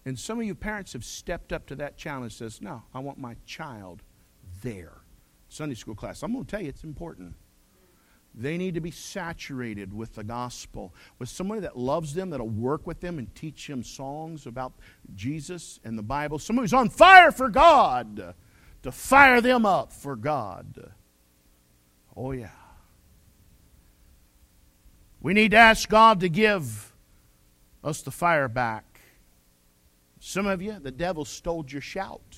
And 0.05 0.19
some 0.19 0.39
of 0.39 0.45
you 0.45 0.53
parents 0.53 0.93
have 0.93 1.03
stepped 1.03 1.51
up 1.51 1.65
to 1.67 1.75
that 1.75 1.97
challenge 1.97 2.33
says, 2.33 2.61
No, 2.61 2.83
I 2.93 2.99
want 2.99 3.17
my 3.17 3.35
child 3.45 4.03
there. 4.61 4.93
Sunday 5.49 5.75
school 5.75 5.95
class. 5.95 6.21
I'm 6.21 6.33
going 6.33 6.45
to 6.45 6.51
tell 6.51 6.61
you 6.61 6.69
it's 6.69 6.83
important. 6.83 7.33
They 8.37 8.57
need 8.57 8.73
to 8.73 8.81
be 8.81 8.91
saturated 8.91 9.93
with 9.93 10.15
the 10.15 10.23
gospel, 10.23 10.93
with 11.19 11.29
somebody 11.29 11.61
that 11.61 11.77
loves 11.77 12.13
them, 12.13 12.31
that'll 12.31 12.49
work 12.49 12.85
with 12.85 12.99
them 12.99 13.17
and 13.17 13.33
teach 13.33 13.65
them 13.67 13.81
songs 13.81 14.45
about 14.45 14.73
Jesus 15.15 15.79
and 15.85 15.97
the 15.97 16.03
Bible. 16.03 16.37
Somebody 16.37 16.65
who's 16.65 16.73
on 16.73 16.89
fire 16.89 17.31
for 17.31 17.47
God, 17.47 18.35
to 18.83 18.91
fire 18.91 19.39
them 19.39 19.65
up 19.65 19.93
for 19.93 20.17
God. 20.17 20.91
Oh, 22.15 22.31
yeah. 22.31 22.49
We 25.21 25.33
need 25.33 25.51
to 25.51 25.57
ask 25.57 25.87
God 25.87 26.19
to 26.19 26.29
give 26.29 26.93
us 27.85 28.01
the 28.01 28.11
fire 28.11 28.49
back. 28.49 28.94
Some 30.27 30.47
of 30.47 30.59
you, 30.59 30.79
the 30.81 30.89
devil 30.89 31.23
stole 31.23 31.63
your 31.67 31.81
shout. 31.81 32.35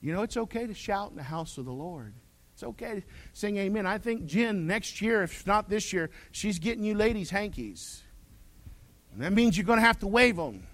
You 0.00 0.14
know, 0.14 0.22
it's 0.22 0.38
okay 0.38 0.66
to 0.66 0.72
shout 0.72 1.10
in 1.10 1.16
the 1.18 1.22
house 1.22 1.58
of 1.58 1.66
the 1.66 1.72
Lord. 1.72 2.14
It's 2.54 2.62
okay 2.62 3.00
to 3.00 3.02
sing 3.34 3.58
amen. 3.58 3.84
I 3.86 3.98
think 3.98 4.24
Jen, 4.24 4.66
next 4.66 5.02
year, 5.02 5.22
if 5.22 5.46
not 5.46 5.68
this 5.68 5.92
year, 5.92 6.08
she's 6.30 6.58
getting 6.58 6.84
you 6.84 6.94
ladies 6.94 7.28
hankies. 7.28 8.02
And 9.12 9.20
that 9.22 9.34
means 9.34 9.58
you're 9.58 9.66
going 9.66 9.78
to 9.78 9.84
have 9.84 9.98
to 9.98 10.06
wave 10.06 10.36
them. 10.36 10.66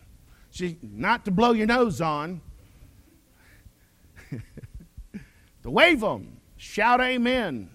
She, 0.53 0.79
not 0.81 1.25
to 1.25 1.33
blow 1.33 1.51
your 1.51 1.67
nose 1.67 2.01
on, 2.01 2.41
to 4.31 5.71
wave 5.71 5.99
them. 5.99 6.37
Shout 6.57 7.01
amen. 7.01 7.69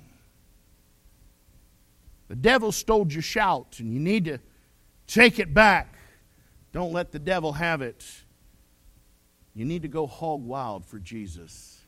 The 2.29 2.37
devil 2.37 2.71
stole 2.71 3.11
your 3.11 3.21
shout, 3.21 3.75
and 3.79 3.93
you 3.93 3.99
need 3.99 4.23
to 4.23 4.39
take 5.05 5.37
it 5.37 5.53
back. 5.53 5.92
Don't 6.73 6.91
let 6.91 7.11
the 7.11 7.19
devil 7.19 7.53
have 7.53 7.81
it. 7.81 8.03
You 9.53 9.63
need 9.63 9.83
to 9.83 9.87
go 9.87 10.07
hog 10.07 10.43
wild 10.43 10.85
for 10.85 10.99
Jesus. 10.99 11.79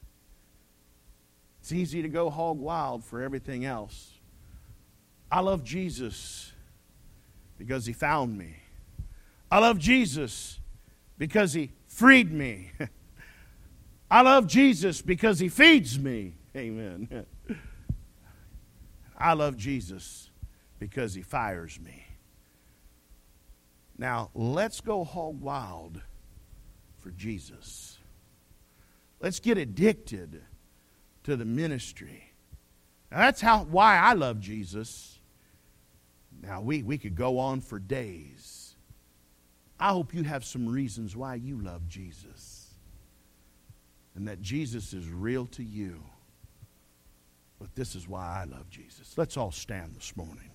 It's 1.60 1.72
easy 1.72 2.04
to 2.04 2.08
go 2.08 2.30
hog 2.30 2.60
wild 2.60 3.04
for 3.04 3.22
everything 3.22 3.66
else. 3.66 4.14
I 5.32 5.40
love 5.40 5.64
Jesus 5.64 6.54
because 7.58 7.88
he 7.88 7.94
found 7.94 8.38
me. 8.38 8.58
I 9.52 9.58
love 9.58 9.80
Jesus 9.80 10.60
because 11.18 11.54
he 11.54 11.72
freed 11.88 12.32
me. 12.32 12.72
I 14.12 14.22
love 14.22 14.46
Jesus 14.46 15.02
because 15.02 15.40
he 15.40 15.50
feeds 15.50 15.98
me. 15.98 16.36
Amen. 16.56 17.26
I 19.18 19.34
love 19.34 19.58
Jesus 19.58 20.30
because 20.78 21.16
he 21.16 21.24
fires 21.24 21.80
me. 21.80 22.05
Now, 23.98 24.30
let's 24.34 24.82
go 24.82 25.04
hog 25.04 25.42
wild 25.42 26.02
for 26.98 27.12
Jesus. 27.12 27.98
Let's 29.22 29.40
get 29.40 29.58
addicted 29.58 30.42
to 31.24 31.36
the 31.36 31.46
ministry. 31.46 32.32
Now, 33.12 33.20
that's 33.20 33.42
how 33.42 33.64
why 33.64 33.98
I 33.98 34.14
love 34.14 34.40
Jesus. 34.40 35.20
Now 36.42 36.62
we, 36.62 36.84
we 36.84 36.98
could 36.98 37.16
go 37.16 37.40
on 37.40 37.62
for 37.62 37.80
days. 37.80 38.76
I 39.80 39.90
hope 39.90 40.14
you 40.14 40.24
have 40.24 40.46
some 40.46 40.68
reasons 40.68 41.16
why 41.16 41.36
you 41.36 41.60
love 41.60 41.88
Jesus. 41.88 42.74
And 44.16 44.28
that 44.28 44.42
Jesus 44.42 44.94
is 44.94 45.10
real 45.10 45.46
to 45.48 45.64
you. 45.64 46.04
But 47.60 47.76
this 47.76 47.96
is 47.96 48.08
why 48.08 48.42
I 48.42 48.46
love 48.46 48.70
Jesus. 48.70 49.18
Let's 49.18 49.38
all 49.38 49.52
stand 49.52 49.96
this 49.96 50.16
morning. 50.16 50.52